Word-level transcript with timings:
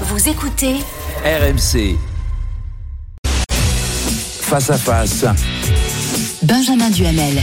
Vous 0.00 0.28
écoutez 0.28 0.74
RMC. 1.24 1.96
Face 4.40 4.70
à 4.70 4.76
face. 4.76 5.24
Benjamin 6.42 6.90
Duhamel. 6.90 7.40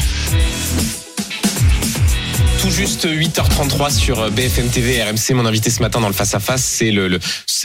Tout 2.61 2.69
juste 2.69 3.07
8h33 3.07 3.91
sur 3.97 4.29
BFM 4.29 4.69
TV 4.69 5.01
RMC. 5.01 5.33
Mon 5.33 5.47
invité 5.47 5.71
ce 5.71 5.81
matin 5.81 5.99
dans 5.99 6.07
le 6.07 6.13
face 6.13 6.35
à 6.35 6.39
face, 6.39 6.63
c'est 6.63 6.91
le, 6.91 7.07
le- 7.07 7.19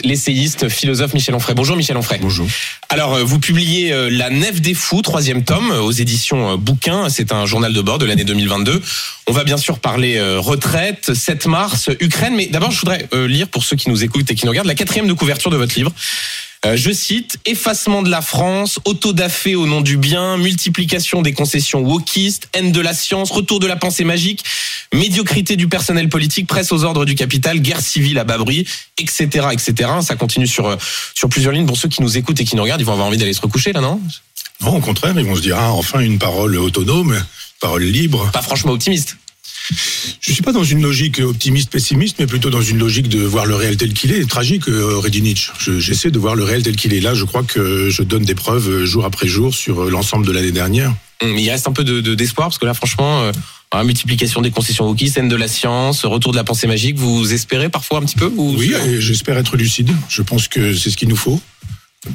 l'essayiste 0.05 0.71
philosophe 0.71 1.13
Michel 1.13 1.35
Onfray. 1.35 1.55
Bonjour 1.55 1.77
Michel 1.77 1.99
Onfray. 1.99 2.19
Bonjour. 2.19 2.47
Alors 2.89 3.13
euh, 3.15 3.23
vous 3.23 3.39
publiez 3.39 3.93
euh, 3.93 4.09
La 4.11 4.31
Nef 4.31 4.63
des 4.63 4.73
fous, 4.73 5.03
troisième 5.03 5.45
tome 5.45 5.71
euh, 5.71 5.81
aux 5.83 5.93
éditions 5.93 6.53
euh, 6.55 6.57
Bouquin. 6.57 7.11
C'est 7.11 7.33
un 7.33 7.45
journal 7.45 7.75
de 7.75 7.81
bord 7.83 7.99
de 7.99 8.07
l'année 8.07 8.25
2022. 8.25 8.81
On 9.27 9.33
va 9.33 9.45
bien 9.45 9.59
sûr 9.59 9.81
parler 9.81 10.17
euh, 10.17 10.41
retraite, 10.41 11.13
7 11.13 11.47
mars, 11.47 11.91
Ukraine. 12.01 12.35
Mais 12.35 12.47
d'abord, 12.47 12.71
je 12.71 12.81
voudrais 12.81 13.07
euh, 13.13 13.29
lire 13.29 13.49
pour 13.49 13.65
ceux 13.65 13.77
qui 13.77 13.91
nous 13.91 14.03
écoutent 14.03 14.31
et 14.31 14.35
qui 14.35 14.47
nous 14.47 14.51
regardent 14.51 14.69
la 14.69 14.75
quatrième 14.75 15.09
de 15.09 15.13
couverture 15.13 15.51
de 15.51 15.59
votre 15.59 15.75
livre. 15.77 15.93
Euh, 16.65 16.75
je 16.75 16.91
cite 16.91 17.37
effacement 17.45 18.01
de 18.03 18.09
la 18.11 18.23
France, 18.23 18.79
autodafé 18.87 19.55
au 19.57 19.67
nom 19.67 19.83
du 19.83 19.99
bien, 19.99 20.39
multiplication 20.39 21.21
des 21.21 21.35
concessions 21.35 21.81
wokistes, 21.81 22.49
haine 22.55 22.73
de 22.73 22.81
la 22.81 22.95
science, 22.95 23.31
retour 23.31 23.61
de 23.61 23.67
la 23.67 23.77
pensée 23.77 24.05
magique, 24.05 24.43
médiocrité 24.95 25.57
du 25.57 25.69
personnel 25.69 26.09
politique, 26.09 26.47
presse 26.47 26.73
aux 26.73 26.85
ordres 26.85 27.05
du 27.05 27.15
capital, 27.15 27.61
guerre 27.61 27.81
civile 27.81 28.19
à 28.19 28.25
bas 28.25 28.39
bruit, 28.39 28.67
etc., 28.99 29.47
etc. 29.53 29.75
Ça 30.03 30.17
continue 30.17 30.47
sur 30.47 30.67
euh, 30.69 30.77
sur 31.15 31.29
plusieurs 31.29 31.53
lignes. 31.53 31.67
Pour 31.67 31.77
ceux 31.77 31.89
qui 31.89 32.03
nous 32.03 32.17
écoutent 32.17 32.41
et 32.41 32.45
qui 32.45 32.57
nous 32.57 32.63
regardent, 32.63 32.81
ils 32.81 32.85
vont 32.87 32.93
avoir 32.93 33.09
envie 33.09 33.19
d'aller 33.19 33.33
se 33.35 33.41
recoucher 33.41 33.73
là, 33.73 33.81
non? 33.81 34.01
Non, 34.63 34.77
au 34.77 34.81
contraire, 34.81 35.15
ils 35.19 35.25
vont 35.27 35.37
se 35.37 35.43
dire, 35.43 35.57
ah, 35.59 35.73
enfin 35.73 36.01
une 36.01 36.19
parole 36.19 36.57
autonome, 36.57 37.13
une 37.13 37.25
parole 37.61 37.83
libre. 37.85 38.31
Pas 38.33 38.43
franchement 38.43 38.73
optimiste. 38.73 39.17
Je 40.21 40.33
suis 40.33 40.43
pas 40.43 40.53
dans 40.53 40.63
une 40.63 40.81
logique 40.81 41.19
optimiste-pessimiste, 41.19 42.17
mais 42.21 42.27
plutôt 42.27 42.51
dans 42.51 42.63
une 42.63 42.79
logique 42.79 43.09
de 43.09 43.19
voir 43.25 43.47
le 43.47 43.57
réel 43.57 43.77
tel 43.77 43.93
qu'il 43.93 44.13
est. 44.13 44.25
Tragique, 44.29 44.69
euh. 44.69 45.03
Je- 45.59 45.79
J'essaie 45.81 46.11
de 46.13 46.19
voir 46.21 46.37
le 46.37 46.45
réel 46.45 46.63
tel 46.63 46.77
qu'il 46.77 46.95
est. 46.95 47.01
Là, 47.01 47.15
je 47.15 47.25
crois 47.25 47.43
que 47.43 47.91
je 47.91 48.03
donne 48.03 48.25
des 48.25 48.35
preuves 48.37 48.69
euh, 48.69 48.87
jour 48.87 49.05
après 49.05 49.27
jour 49.27 49.53
sur 49.55 49.85
l'ensemble 49.91 50.25
de 50.25 50.33
l'année 50.33 50.53
dernière. 50.53 50.95
Hum, 51.23 51.33
Mais 51.33 51.43
il 51.43 51.51
reste 51.51 51.67
un 51.67 51.73
peu 51.73 51.83
de 51.85 52.01
de- 52.01 52.15
d'espoir 52.15 52.49
parce 52.49 52.59
que 52.59 52.67
là, 52.67 52.75
franchement. 52.75 53.31
Multiplication 53.85 54.41
des 54.41 54.51
concessions 54.51 54.87
wokistes, 54.87 55.19
haine 55.19 55.29
de 55.29 55.37
la 55.37 55.49
science, 55.49 56.05
retour 56.05 56.33
de 56.33 56.37
la 56.37 56.45
pensée 56.45 56.67
magique. 56.67 56.97
Vous 56.97 57.33
espérez 57.33 57.69
parfois 57.69 57.99
un 57.99 58.03
petit 58.03 58.17
peu 58.17 58.33
ou 58.37 58.55
Oui, 58.57 58.75
j'espère 58.99 59.37
être 59.39 59.57
lucide. 59.57 59.91
Je 60.09 60.23
pense 60.23 60.49
que 60.49 60.75
c'est 60.75 60.91
ce 60.91 60.97
qu'il 60.97 61.09
nous 61.09 61.17
faut. 61.17 61.41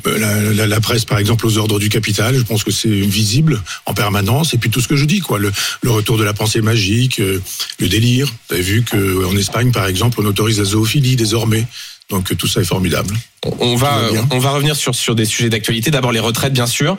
Euh, 0.08 0.17
La, 0.17 0.53
la- 0.53 0.67
la 0.67 0.80
presse, 0.81 1.06
par 1.06 1.17
exemple, 1.20 1.45
aux 1.47 1.58
ordres 1.58 1.80
du 1.80 1.89
capital, 1.89 2.36
je 2.38 2.42
pense 2.44 2.64
que 2.64 2.72
c'est 2.72 2.88
visible 2.89 3.61
en 3.86 3.94
permanence. 3.94 4.53
Et 4.53 4.58
puis 4.58 4.70
tout 4.70 4.81
ce 4.81 4.88
que 4.88 4.95
je 4.95 5.06
dis, 5.06 5.20
quoi, 5.20 5.39
le, 5.39 5.52
le 5.81 5.92
retour 5.92 6.17
de 6.17 6.23
la 6.23 6.33
pensée 6.33 6.61
magique, 6.61 7.20
euh, 7.20 7.42
le 7.80 7.88
délire. 7.89 8.28
Vous 8.50 8.56
avez 8.56 8.64
vu 8.64 8.83
qu'en 8.83 9.36
Espagne, 9.38 9.72
par 9.72 9.86
exemple, 9.88 10.20
on 10.22 10.25
autorise 10.25 10.59
la 10.59 10.66
zoophilie 10.66 11.16
désormais. 11.16 11.66
Donc 12.09 12.30
euh, 12.31 12.36
tout 12.36 12.48
ça 12.48 12.59
est 12.61 12.66
formidable. 12.66 13.16
On 13.59 13.75
va, 13.75 14.00
on 14.30 14.38
va 14.38 14.52
revenir 14.52 14.75
sur, 14.75 14.94
sur 14.94 15.16
des 15.16 15.25
sujets 15.25 15.50
d'actualité. 15.50 15.89
D'abord 15.89 16.11
les 16.11 16.20
retraites, 16.20 16.53
bien 16.53 16.67
sûr. 16.67 16.95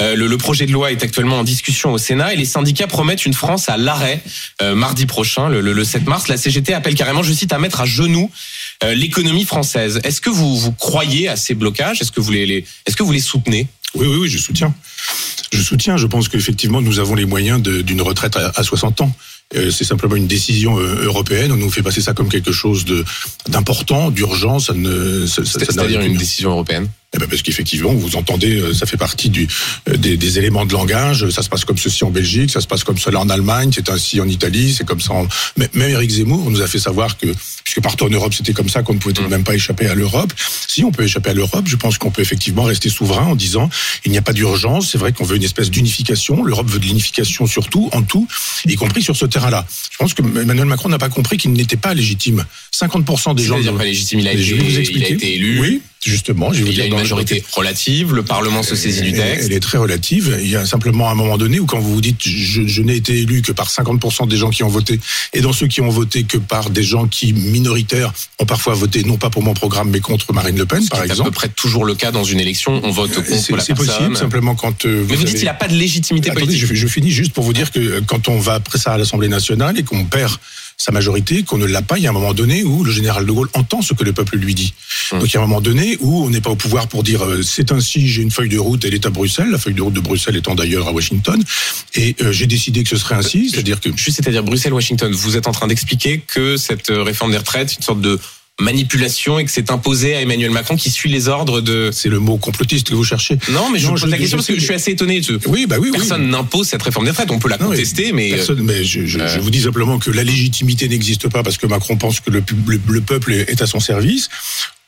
Euh, 0.00 0.16
le, 0.16 0.26
le 0.26 0.38
projet 0.38 0.64
de 0.64 0.72
loi 0.72 0.90
est 0.90 1.02
actuellement 1.02 1.40
en 1.40 1.44
discussion 1.44 1.92
au 1.92 1.98
Sénat 1.98 2.32
et 2.32 2.36
les 2.36 2.46
syndicats 2.46 2.86
promettent 2.86 3.26
une 3.26 3.34
France 3.34 3.68
à 3.68 3.76
l'arrêt 3.76 4.22
euh, 4.62 4.74
mardi 4.74 5.04
prochain, 5.04 5.50
le, 5.50 5.60
le- 5.60 5.74
le 5.74 5.84
7 5.84 6.06
mars. 6.06 6.28
La 6.28 6.38
CGT 6.38 6.72
appelle 6.72 6.94
carrément, 6.94 7.22
je 7.22 7.32
cite, 7.34 7.52
à 7.52 7.58
mettre 7.58 7.82
à 7.82 7.84
genoux 7.84 8.30
euh, 8.30 8.61
l'économie 8.94 9.44
française. 9.44 10.00
Est-ce 10.04 10.20
que 10.20 10.30
vous, 10.30 10.58
vous 10.58 10.72
croyez 10.72 11.28
à 11.28 11.36
ces 11.36 11.54
blocages? 11.54 12.00
Est-ce 12.02 12.12
que 12.12 12.20
vous 12.20 12.30
les, 12.32 12.46
les- 12.46 12.64
est-ce 12.86 12.96
que 12.96 13.02
vous 13.02 13.12
les 13.12 13.20
soutenez? 13.20 13.66
Oui, 13.94 14.06
oui, 14.06 14.16
oui, 14.22 14.28
je 14.28 14.38
soutiens. 14.38 14.74
Je 15.52 15.60
soutiens. 15.62 15.96
Je 15.96 16.06
pense 16.06 16.28
qu'effectivement, 16.28 16.80
nous 16.80 16.98
avons 16.98 17.14
les 17.14 17.26
moyens 17.26 17.60
d'une 17.62 18.00
retraite 18.02 18.36
à, 18.36 18.52
à 18.54 18.62
60 18.62 19.02
ans. 19.02 19.12
Euh, 19.54 19.70
C'est 19.70 19.84
simplement 19.84 20.16
une 20.16 20.26
décision 20.26 20.78
euh, 20.78 21.04
européenne. 21.04 21.52
On 21.52 21.56
nous 21.56 21.70
fait 21.70 21.82
passer 21.82 22.00
ça 22.00 22.14
comme 22.14 22.30
quelque 22.30 22.52
chose 22.52 22.86
d'important, 23.48 24.10
d'urgent. 24.10 24.58
Ça 24.58 24.72
ne, 24.72 25.26
ça, 25.26 25.42
C'est-à-dire 25.44 26.00
une 26.00 26.16
décision 26.16 26.50
européenne? 26.52 26.88
Eh 27.14 27.18
ben 27.18 27.28
parce 27.28 27.42
qu'effectivement, 27.42 27.92
vous 27.92 28.16
entendez, 28.16 28.58
euh, 28.58 28.72
ça 28.72 28.86
fait 28.86 28.96
partie 28.96 29.28
du, 29.28 29.46
euh, 29.90 29.96
des, 29.98 30.16
des 30.16 30.38
éléments 30.38 30.64
de 30.64 30.72
langage. 30.72 31.28
Ça 31.28 31.42
se 31.42 31.48
passe 31.50 31.64
comme 31.66 31.76
ceci 31.76 32.04
en 32.04 32.10
Belgique, 32.10 32.50
ça 32.50 32.62
se 32.62 32.66
passe 32.66 32.84
comme 32.84 32.96
cela 32.96 33.20
en 33.20 33.28
Allemagne, 33.28 33.70
c'est 33.74 33.90
ainsi 33.90 34.18
en 34.20 34.28
Italie, 34.28 34.72
c'est 34.72 34.86
comme 34.86 35.00
ça. 35.00 35.12
En... 35.12 35.26
Mais- 35.58 35.68
Même 35.74 35.90
Eric 35.90 36.10
Zemmour 36.10 36.50
nous 36.50 36.62
a 36.62 36.66
fait 36.66 36.78
savoir 36.78 37.18
que, 37.18 37.26
puisque 37.64 37.82
partout 37.82 38.04
en 38.06 38.08
Europe 38.08 38.32
c'était 38.32 38.54
comme 38.54 38.70
ça, 38.70 38.82
qu'on 38.82 38.94
ne 38.94 38.98
pouvait 38.98 39.12
tout 39.12 39.22
de 39.22 39.28
même 39.28 39.44
pas 39.44 39.54
échapper 39.54 39.86
à 39.88 39.94
l'Europe. 39.94 40.32
Si 40.66 40.84
on 40.84 40.90
peut 40.90 41.04
échapper 41.04 41.30
à 41.30 41.34
l'Europe, 41.34 41.66
je 41.66 41.76
pense 41.76 41.98
qu'on 41.98 42.10
peut 42.10 42.22
effectivement 42.22 42.62
rester 42.64 42.88
souverain 42.88 43.26
en 43.26 43.36
disant 43.36 43.68
il 44.06 44.10
n'y 44.10 44.16
a 44.18 44.22
pas 44.22 44.32
d'urgence. 44.32 44.90
C'est 44.90 44.98
vrai 44.98 45.12
qu'on 45.12 45.24
veut 45.24 45.36
une 45.36 45.44
espèce 45.44 45.70
d'unification. 45.70 46.42
L'Europe 46.44 46.70
veut 46.70 46.78
de 46.78 46.86
l'unification 46.86 47.46
surtout, 47.46 47.90
en 47.92 48.02
tout, 48.02 48.26
y 48.66 48.74
compris 48.76 49.02
sur 49.02 49.16
ce 49.16 49.26
terrain-là. 49.26 49.66
Je 49.90 49.98
pense 49.98 50.14
que 50.14 50.22
Emmanuel 50.22 50.64
Macron 50.64 50.88
n'a 50.88 50.98
pas 50.98 51.10
compris 51.10 51.36
qu'il 51.36 51.52
n'était 51.52 51.76
pas 51.76 51.92
légitime. 51.92 52.44
50% 52.74 53.34
des 53.34 53.44
gens. 53.44 53.54
C'est-à-dire 53.56 53.76
pas 53.76 53.84
légitime, 53.84 54.20
il 54.20 54.28
a, 54.28 54.32
été, 54.32 54.42
je 54.42 54.54
vais 54.54 54.62
vous 54.62 54.90
il 54.92 55.04
a 55.04 55.08
été 55.08 55.34
élu. 55.34 55.60
Oui, 55.60 55.82
justement. 56.04 56.52
Je 56.52 56.58
vais 56.58 56.64
vous 56.64 56.70
Il 56.70 56.74
dire 56.74 56.84
a 56.84 56.86
une 56.88 56.94
majorité 56.96 57.44
relative, 57.52 58.14
le 58.14 58.22
Parlement 58.22 58.62
se 58.62 58.74
saisit 58.74 59.02
du 59.02 59.12
texte. 59.12 59.46
Elle 59.46 59.52
est 59.56 59.60
très 59.60 59.78
relative. 59.78 60.36
Il 60.42 60.48
y 60.48 60.56
a 60.56 60.66
simplement 60.66 61.10
un 61.10 61.14
moment 61.14 61.38
donné 61.38 61.60
où 61.60 61.66
quand 61.66 61.78
vous 61.78 61.94
vous 61.94 62.00
dites 62.00 62.20
je, 62.20 62.66
je 62.66 62.82
n'ai 62.82 62.96
été 62.96 63.18
élu 63.20 63.42
que 63.42 63.52
par 63.52 63.68
50% 63.70 64.28
des 64.28 64.36
gens 64.36 64.50
qui 64.50 64.62
ont 64.64 64.68
voté 64.68 65.00
et 65.32 65.40
dans 65.40 65.52
ceux 65.52 65.66
qui 65.66 65.80
ont 65.80 65.88
voté 65.88 66.24
que 66.24 66.38
par 66.38 66.70
des 66.70 66.82
gens 66.82 67.06
qui 67.06 67.32
minoritaires 67.32 68.12
ont 68.38 68.46
parfois 68.46 68.74
voté 68.74 69.04
non 69.04 69.16
pas 69.16 69.30
pour 69.30 69.42
mon 69.42 69.54
programme 69.54 69.90
mais 69.90 70.00
contre 70.00 70.32
Marine 70.32 70.56
Le 70.58 70.66
Pen 70.66 70.80
Ce 70.80 70.84
qui 70.86 70.90
par 70.90 71.00
est 71.00 71.02
à 71.02 71.06
peu 71.06 71.12
exemple. 71.12 71.30
près 71.32 71.48
toujours 71.48 71.84
le 71.84 71.94
cas 71.94 72.10
dans 72.10 72.24
une 72.24 72.40
élection. 72.40 72.80
On 72.84 72.90
vote 72.90 73.12
contre 73.14 73.28
C'est 73.28 73.52
la 73.52 73.60
c'est 73.62 73.74
personne. 73.74 73.96
possible 73.96 74.16
simplement 74.16 74.54
quand 74.54 74.84
euh, 74.86 75.04
Mais 75.08 75.16
vous 75.16 75.24
dites 75.24 75.36
qu'il 75.36 75.44
n'a 75.44 75.54
pas 75.54 75.68
de 75.68 75.74
légitimité 75.76 76.30
Attendez, 76.30 76.46
politique. 76.46 76.66
je, 76.66 76.74
je 76.74 76.86
finis 76.86 77.10
juste 77.10 77.32
pour 77.32 77.44
vous 77.44 77.52
dire 77.52 77.70
que 77.70 77.78
euh, 77.78 78.00
quand 78.06 78.28
on 78.28 78.38
va 78.38 78.54
après 78.54 78.78
ça 78.78 78.92
à 78.92 78.98
l'Assemblée 78.98 79.28
nationale 79.28 79.78
et 79.78 79.82
qu'on 79.82 80.04
perd 80.04 80.32
sa 80.82 80.90
majorité, 80.90 81.44
qu'on 81.44 81.58
ne 81.58 81.66
l'a 81.66 81.80
pas, 81.80 81.96
il 81.96 82.02
y 82.02 82.08
a 82.08 82.10
un 82.10 82.12
moment 82.12 82.34
donné 82.34 82.64
où 82.64 82.82
le 82.82 82.90
général 82.90 83.24
de 83.24 83.30
Gaulle 83.30 83.48
entend 83.54 83.82
ce 83.82 83.94
que 83.94 84.02
le 84.02 84.12
peuple 84.12 84.36
lui 84.36 84.52
dit. 84.52 84.74
Hum. 85.12 85.20
Donc 85.20 85.28
il 85.32 85.34
y 85.34 85.36
a 85.36 85.40
un 85.40 85.46
moment 85.46 85.60
donné 85.60 85.96
où 86.00 86.24
on 86.24 86.30
n'est 86.30 86.40
pas 86.40 86.50
au 86.50 86.56
pouvoir 86.56 86.88
pour 86.88 87.04
dire 87.04 87.24
euh, 87.24 87.40
c'est 87.42 87.70
ainsi, 87.70 88.08
j'ai 88.08 88.20
une 88.20 88.32
feuille 88.32 88.48
de 88.48 88.58
route, 88.58 88.84
elle 88.84 88.94
est 88.94 89.06
à 89.06 89.10
Bruxelles, 89.10 89.50
la 89.50 89.58
feuille 89.58 89.74
de 89.74 89.82
route 89.82 89.94
de 89.94 90.00
Bruxelles 90.00 90.34
étant 90.34 90.56
d'ailleurs 90.56 90.88
à 90.88 90.92
Washington, 90.92 91.40
et 91.94 92.16
euh, 92.20 92.32
j'ai 92.32 92.48
décidé 92.48 92.82
que 92.82 92.88
ce 92.88 92.96
serait 92.96 93.14
ainsi, 93.14 93.50
c'est-à-dire 93.50 93.80
que 93.80 93.90
Juste, 93.94 94.16
c'est-à-dire 94.16 94.42
Bruxelles-Washington, 94.42 95.12
vous 95.12 95.36
êtes 95.36 95.46
en 95.46 95.52
train 95.52 95.68
d'expliquer 95.68 96.20
que 96.26 96.56
cette 96.56 96.90
euh, 96.90 97.04
réforme 97.04 97.30
des 97.30 97.38
retraites, 97.38 97.76
une 97.76 97.82
sorte 97.82 98.00
de 98.00 98.18
manipulation 98.62 99.38
et 99.38 99.44
que 99.44 99.50
c'est 99.50 99.70
imposé 99.70 100.14
à 100.14 100.20
Emmanuel 100.22 100.50
Macron 100.50 100.76
qui 100.76 100.90
suit 100.90 101.10
les 101.10 101.28
ordres 101.28 101.60
de... 101.60 101.90
c'est 101.92 102.08
le 102.08 102.18
mot 102.18 102.36
complotiste 102.38 102.88
que 102.88 102.94
vous 102.94 103.04
cherchez. 103.04 103.36
Non, 103.50 103.68
mais 103.70 103.78
je 103.78 103.84
Non, 103.86 103.94
vous 103.94 104.00
pose 104.00 104.06
je- 104.06 104.10
la 104.10 104.18
question 104.18 104.36
je 104.38 104.42
parce 104.42 104.46
que 104.48 104.54
je 104.58 104.60
suis 104.64 104.74
assez 104.74 104.92
étonné. 104.92 105.20
de- 105.20 105.38
Oui, 105.46 105.66
bah 105.66 105.76
oui, 105.80 105.90
oui. 105.92 105.98
Personne 105.98 106.28
n'impose 106.30 106.68
cette 106.68 106.82
réforme 106.82 107.04
des 107.04 107.10
retraites. 107.10 107.30
On 107.30 107.38
peut 107.38 107.48
la 107.48 107.58
Non, 107.58 107.68
mais 107.68 107.76
contester, 107.76 108.12
mais... 108.12 108.32
euh, 108.32 108.36
Personne, 108.36 108.62
mais 108.62 108.84
je, 108.84 109.04
je- 109.06 109.18
euh, 109.18 109.38
vous 109.40 109.50
dis 109.50 109.60
simplement 109.62 109.98
que 109.98 110.10
la 110.10 110.24
légitimité 110.24 110.88
n'existe 110.88 111.28
pas 111.28 111.42
parce 111.42 111.58
que 111.58 111.66
Macron 111.66 111.96
pense 111.96 112.20
que 112.20 112.30
le, 112.30 112.40
pub- 112.40 112.68
le- 112.70 112.80
le 112.88 113.00
peuple 113.00 113.32
est 113.32 113.60
à 113.60 113.66
son 113.66 113.80
service. 113.80 114.28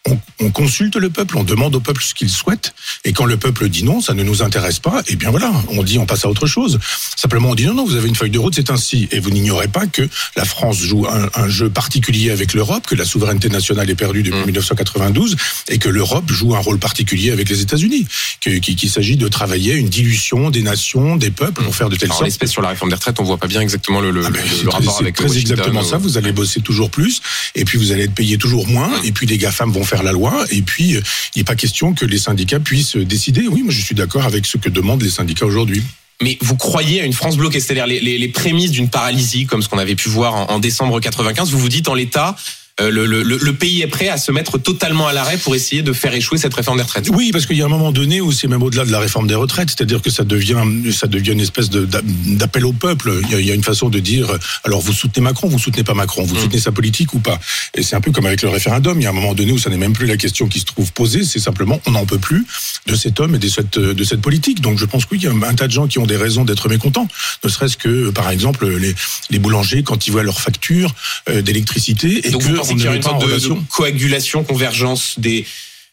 On, 0.07 0.19
on 0.41 0.51
consulte 0.51 0.97
le 0.97 1.09
peuple, 1.09 1.39
on 1.39 1.45
demande 1.45 1.75
au 1.75 1.81
peuple 1.81 2.03
ce 2.03 2.13
qu'il 2.13 2.29
souhaite, 2.29 2.75
et 3.05 3.15
quand 3.15 3.25
le 3.25 3.39
peuple 3.39 3.71
dit 3.71 3.85
non, 3.85 4.03
ça 4.03 4.13
ne 4.13 4.23
nous 4.23 4.43
intéresse 4.43 4.79
pas, 4.79 5.03
et 5.07 5.17
bien 5.17 5.31
voilà, 5.31 5.51
on 5.71 5.83
dit 5.83 5.99
on 5.99 6.05
passe 6.05 6.27
à 6.27 6.29
autre 6.29 6.47
chose. 6.47 6.79
Simplement 7.17 7.49
on 7.51 7.55
dit 7.55 7.65
non, 7.65 7.73
non, 7.73 7.87
vous 7.87 7.97
avez 7.97 8.09
une 8.09 8.15
feuille 8.15 8.29
de 8.31 8.39
route, 8.39 8.55
c'est 8.55 8.71
ainsi, 8.71 9.09
et 9.13 9.19
vous 9.21 9.31
n'ignorez 9.31 9.69
pas 9.69 9.87
que 9.87 10.07
la 10.37 10.45
France 10.45 10.77
joue 10.79 11.07
un, 11.07 11.31
un 11.35 11.49
jeu 11.49 11.71
particulier 11.71 12.31
avec 12.31 12.53
l'Europe, 12.53 12.87
que 12.87 12.95
la 12.95 13.07
souveraineté 13.07 13.49
nationale 13.49 13.89
est 13.89 13.95
perdue 13.95 14.23
depuis 14.23 14.41
Mm. 14.41 14.47
1992, 14.47 15.37
et 15.69 15.79
que 15.79 15.89
l'Europe 15.89 16.31
joue 16.31 16.55
un 16.55 16.59
rôle 16.59 16.79
particulier 16.79 17.31
avec 17.31 17.49
les 17.49 17.63
États-Unis, 17.63 18.07
qu'il 18.41 18.91
s'agit 18.91 19.17
de 19.17 19.29
travailler 19.29 19.75
une 19.75 19.89
dilution 19.89 20.51
des 20.51 20.61
nations, 20.63 21.17
des 21.17 21.31
peuples, 21.31 21.63
pour 21.63 21.75
faire 21.75 21.89
de 21.89 21.97
telle 21.97 22.09
alors, 22.09 22.17
sorte 22.19 22.27
l'espèce 22.27 22.51
sur 22.51 22.61
la 22.61 22.69
réforme 22.69 22.91
des 22.91 22.97
retraites, 22.97 23.21
on 23.21 23.25
voit 23.25 23.39
pas 23.39 23.47
bien 23.47 23.63
exactement 23.63 24.01
le, 24.01 24.11
le, 24.11 24.27
ah 24.27 24.31
ben, 24.31 24.43
le- 24.65 24.69
rapport 24.69 25.01
avec 25.01 25.15
très 25.15 25.25
Washington. 25.29 25.53
exactement 25.53 25.83
ça. 25.83 25.97
Vous 25.97 26.19
allez 26.19 26.33
bosser 26.33 26.61
toujours 26.61 26.91
plus, 26.91 27.23
et 27.55 27.65
puis 27.65 27.79
vous 27.79 27.91
allez 27.93 28.03
être 28.05 28.15
payé 28.15 28.37
toujours 28.37 28.67
moins, 28.67 28.91
et 29.03 29.13
puis 29.13 29.27
les 29.27 29.39
GAFAM 29.39 29.71
vont 29.73 29.85
faire 29.85 29.94
la 30.03 30.13
loi, 30.13 30.45
et 30.51 30.63
puis 30.63 30.97
euh, 30.97 31.03
il 31.35 31.41
n'est 31.41 31.45
pas 31.45 31.57
question 31.57 31.95
que 31.95 32.05
les 32.05 32.19
syndicats 32.19 32.61
puissent 32.61 32.97
décider. 32.97 33.47
Oui, 33.49 33.63
moi 33.63 33.73
je 33.73 33.81
suis 33.81 33.95
d'accord 33.95 34.25
avec 34.25 34.47
ce 34.47 34.57
que 34.57 34.69
demandent 34.69 35.03
les 35.03 35.11
syndicats 35.11 35.47
aujourd'hui. 35.47 35.83
Mais 36.23 36.39
vous 36.41 36.57
croyez 36.57 37.01
à 37.01 37.05
une 37.05 37.13
France 37.13 37.37
bloquée, 37.37 37.61
c'est-à-dire 37.61 37.87
les, 37.87 38.29
prémices 38.29 38.71
d'une 38.71 38.89
paralysie, 38.89 39.47
comme 39.47 39.63
ce 39.63 39.69
qu'on 39.69 39.79
avait 39.79 39.97
pu 39.97 40.09
voir 40.09 40.35
en, 40.35 40.51
en 40.53 40.59
décembre 40.59 41.01
95. 41.01 41.51
Vous 41.51 41.59
vous 41.59 41.69
dites 41.69 41.89
en 41.89 41.95
l'état, 41.95 42.37
le, 42.81 43.07
le, 43.07 43.23
le 43.23 43.53
pays 43.53 43.83
est 43.83 43.87
prêt 43.87 44.09
à 44.09 44.17
se 44.17 44.33
mettre 44.33 44.59
totalement 44.59 45.07
à 45.07 45.13
l'arrêt 45.13 45.37
pour 45.37 45.55
essayer 45.55 45.83
de 45.83 45.93
faire 45.93 46.13
échouer 46.13 46.39
cette 46.39 46.55
réforme 46.55 46.77
des 46.79 46.83
retraites. 46.83 47.09
Oui, 47.13 47.31
parce 47.33 47.47
qu'il 47.47 47.57
y 47.57 47.63
a 47.63 47.65
un 47.65 47.69
moment 47.69 47.93
donné 47.93 48.21
où 48.21 48.33
c'est 48.33 48.49
même 48.49 48.65
au-delà 48.65 48.85
de 48.85 48.91
la 48.91 48.99
réforme 48.99 49.29
des 49.29 49.37
retraites, 49.37 49.71
c'est-à-dire 49.71 50.03
que 50.03 50.11
ça 50.11 50.25
devient, 50.25 50.61
ça 50.93 51.07
devient 51.07 51.33
une 51.33 51.41
espèce 51.41 51.71
d'appel 51.71 52.65
au 52.65 52.73
peuple. 52.73 53.21
Il 53.31 53.47
y, 53.47 53.51
a, 53.51 53.55
une 53.55 53.63
façon 53.63 53.91
de 53.91 54.01
dire, 54.01 54.27
alors 54.65 54.81
vous 54.81 54.93
soutenez 54.93 55.23
Macron, 55.23 55.47
vous 55.49 55.59
soutenez 55.61 55.85
pas 55.85 55.95
Macron, 55.95 56.25
vous 56.25 56.35
Mm. 56.35 56.39
soutenez 56.41 56.59
sa 56.61 56.73
politique 56.73 57.15
ou 57.15 57.21
pas. 57.21 57.39
Et 57.75 57.83
c'est 57.85 57.95
un 57.95 58.01
peu 58.01 58.11
comme 58.11 58.27
avec 58.27 58.43
le 58.43 58.49
référendum. 58.49 59.01
Il 59.01 59.05
y 59.05 59.07
a 59.07 59.11
un 59.11 59.13
moment 59.15 59.35
donné 59.35 59.53
où 59.53 59.59
ça 59.59 59.71
n'est 59.71 59.77
même 59.77 59.93
plus 59.93 60.07
la 60.07 60.17
question 60.17 60.49
qui 60.49 60.59
se 60.59 60.65
trouve 60.65 60.93
posée, 60.93 61.23
c'est 61.25 61.39
simplement 61.39 61.81
on 61.87 61.93
n'en 61.93 62.07
peut 62.07 62.19
plus 62.19 62.45
de 62.87 62.97
cet 62.97 63.21
homme 63.21 63.37
et 63.37 63.39
de 63.39 63.49
cette, 63.49 63.79
de 63.79 64.05
cette 64.05 64.21
politique. 64.21 64.61
Donc 64.61 64.79
je 64.79 64.85
pense 64.85 65.07
qu'il 65.07 65.23
y 65.23 65.27
a 65.29 65.31
un 65.31 65.55
tas 65.55 65.69
de 65.69 65.73
gens 65.73 65.87
qui 65.87 66.01
ont 66.01 66.07
des 66.07 66.17
raisons 66.17 66.45
d'être 66.45 66.69
mécontents. 66.69 67.07
Ne 67.45 67.49
serait-ce 67.49 67.77
que, 67.77 68.11
par 68.11 68.31
exemple, 68.31 68.67
les, 68.67 68.95
les 69.31 69.39
boulangers 69.39 69.85
quand 69.85 70.09
ils 70.09 70.11
voient 70.11 70.25
leur 70.25 70.41
facture 70.41 70.93
euh, 71.29 71.41
d'électricité 71.41 72.27
et 72.27 72.31
Donc 72.31 72.43
que 72.43 72.64
on 72.73 72.77
qu'il 72.77 72.85
y 72.85 72.89
met 72.89 72.97
une 72.97 73.03
sorte 73.03 73.25
de, 73.25 73.71
coagulation, 73.71 74.45
convergence 74.45 75.19
des, 75.19 75.47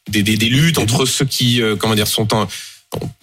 des, 0.10 0.24
des, 0.24 0.38
des 0.38 0.50
luttes 0.50 0.78
entre 0.78 1.06
ceux 1.06 1.26
qui, 1.26 1.62
euh, 1.62 1.76
comment 1.76 1.96
dire, 1.96 2.08
sont 2.08 2.34
en, 2.34 2.48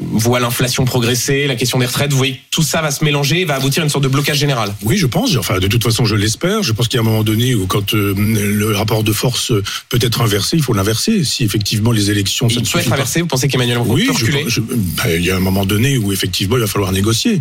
voit 0.00 0.40
l'inflation 0.40 0.84
progresser, 0.84 1.46
la 1.46 1.54
question 1.56 1.78
des 1.78 1.86
retraites. 1.86 2.10
Vous 2.10 2.16
voyez 2.16 2.34
que 2.34 2.38
tout 2.50 2.62
ça 2.62 2.80
va 2.80 2.90
se 2.90 3.04
mélanger 3.04 3.40
et 3.40 3.44
va 3.44 3.54
aboutir 3.56 3.82
à 3.82 3.84
une 3.84 3.90
sorte 3.90 4.04
de 4.04 4.08
blocage 4.08 4.38
général. 4.38 4.74
Oui, 4.82 4.96
je 4.96 5.06
pense. 5.06 5.36
Enfin, 5.36 5.58
de 5.58 5.66
toute 5.66 5.82
façon, 5.82 6.04
je 6.04 6.14
l'espère. 6.16 6.62
Je 6.62 6.72
pense 6.72 6.88
qu'il 6.88 6.96
y 6.96 6.98
a 6.98 7.02
un 7.02 7.10
moment 7.10 7.22
donné 7.24 7.54
où, 7.54 7.66
quand 7.66 7.94
euh, 7.94 8.14
le 8.16 8.74
rapport 8.74 9.02
de 9.04 9.12
force 9.12 9.52
peut 9.88 9.98
être 10.00 10.20
inversé, 10.22 10.56
il 10.56 10.62
faut 10.62 10.72
l'inverser. 10.72 11.24
Si 11.24 11.44
effectivement 11.44 11.92
les 11.92 12.10
élections, 12.10 12.48
ça 12.48 12.56
il 12.56 12.62
ne 12.62 12.68
peut 12.68 12.78
être 12.78 12.92
inversé. 12.92 13.20
Vous 13.20 13.26
pensez 13.26 13.48
qu'Emmanuel 13.48 13.78
Macron 13.78 13.94
Oui, 13.94 14.06
peut 14.06 14.12
je 14.16 14.24
reculer 14.24 14.42
pense- 14.44 14.52
je- 14.52 14.60
ben, 14.60 15.04
il 15.16 15.24
y 15.24 15.30
a 15.30 15.36
un 15.36 15.40
moment 15.40 15.66
donné 15.66 15.98
où 15.98 16.12
effectivement 16.12 16.56
il 16.56 16.60
va 16.60 16.66
falloir 16.66 16.92
négocier. 16.92 17.40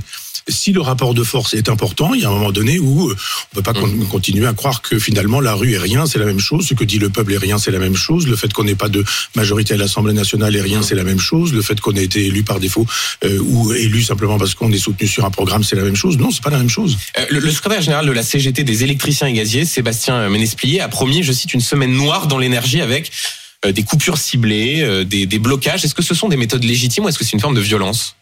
Si 0.50 0.72
le 0.72 0.80
rapport 0.80 1.14
de 1.14 1.24
force 1.24 1.54
est 1.56 1.68
important, 1.68 2.14
il 2.14 2.22
y 2.22 2.26
a 2.26 2.30
un 2.30 2.32
moment 2.32 2.54
donné 2.54 2.80
où 2.80 3.10
euh, 3.10 3.16
on 3.52 3.56
peut 3.56 3.62
pas 3.62 3.74
Mmh. 3.74 4.06
continuer 4.08 4.48
à 4.48 4.54
croire 4.54 4.82
que 4.82 4.98
finalement 4.98 5.42
la 5.42 5.54
rue 5.54 5.74
est 5.74 5.78
rien, 5.78 6.06
c'est 6.06 6.20
la 6.20 6.26
même 6.26 6.40
chose. 6.40 6.66
Ce 6.68 6.74
que 6.74 6.86
dit 6.86 7.00
le 7.00 7.10
peuple 7.10 7.34
est 7.34 7.38
rien, 7.38 7.58
c'est 7.58 7.70
la 7.72 7.80
même 7.80 7.98
chose. 7.98 8.28
Le 8.28 8.36
fait 8.38 8.54
qu'on 8.54 8.64
n'ait 8.64 8.74
pas 8.76 8.88
de 8.88 9.04
majorité 9.36 9.74
à 9.74 9.78
l'Assemblée 9.78 10.14
nationale 10.14 10.56
est 10.56 10.60
Mmh. 10.62 10.64
rien, 10.64 10.82
c'est 10.84 10.96
la 10.96 11.04
même 11.04 11.20
chose. 11.20 11.54
Le 11.54 11.62
fait 11.62 11.82
qu'on 11.82 11.92
ait 11.98 12.04
été 12.06 12.17
élu 12.26 12.44
par 12.44 12.60
défaut 12.60 12.86
euh, 13.24 13.40
ou 13.40 13.74
élu 13.74 14.04
simplement 14.04 14.38
parce 14.38 14.56
qu'on 14.56 14.72
est 14.72 14.78
soutenu 14.78 15.08
sur 15.08 15.26
un 15.26 15.32
programme, 15.32 15.64
c'est 15.64 15.76
la 15.76 15.84
même 15.84 15.96
chose. 15.96 16.18
Non, 16.18 16.32
c'est 16.32 16.44
pas 16.44 16.50
la 16.50 16.58
même 16.58 16.70
chose. 16.70 16.98
Euh, 17.18 17.26
Le, 17.30 17.52
secrétaire 17.52 17.82
général 17.82 18.06
de 18.06 18.12
la 18.12 18.24
CGT 18.24 18.64
des 18.64 18.84
électriciens 18.84 19.28
et 19.28 19.34
gaziers, 19.34 19.66
Sébastien 19.66 20.30
Ménesplier, 20.30 20.82
a 20.82 20.88
promis, 20.88 21.24
je 21.24 21.32
cite, 21.32 21.54
une 21.54 21.62
semaine 21.62 21.94
noire 21.94 22.28
dans 22.28 22.38
l'énergie 22.38 22.82
avec 22.82 23.12
euh, 23.66 23.72
des 23.72 23.84
coupures 23.84 24.18
ciblées, 24.18 24.82
euh, 24.82 25.04
des 25.04 25.40
blocages. 25.40 25.84
Est-ce 25.84 25.96
que 25.96 26.04
ce 26.04 26.14
sont 26.14 26.30
des 26.30 26.38
méthodes 26.38 26.64
légitimes 26.64 27.06
ou 27.06 27.10
est-ce 27.10 27.18
que 27.18 27.26
c'est 27.26 27.34
une 27.34 27.40
forme 27.40 27.56
de 27.56 27.62
violence? 27.62 28.16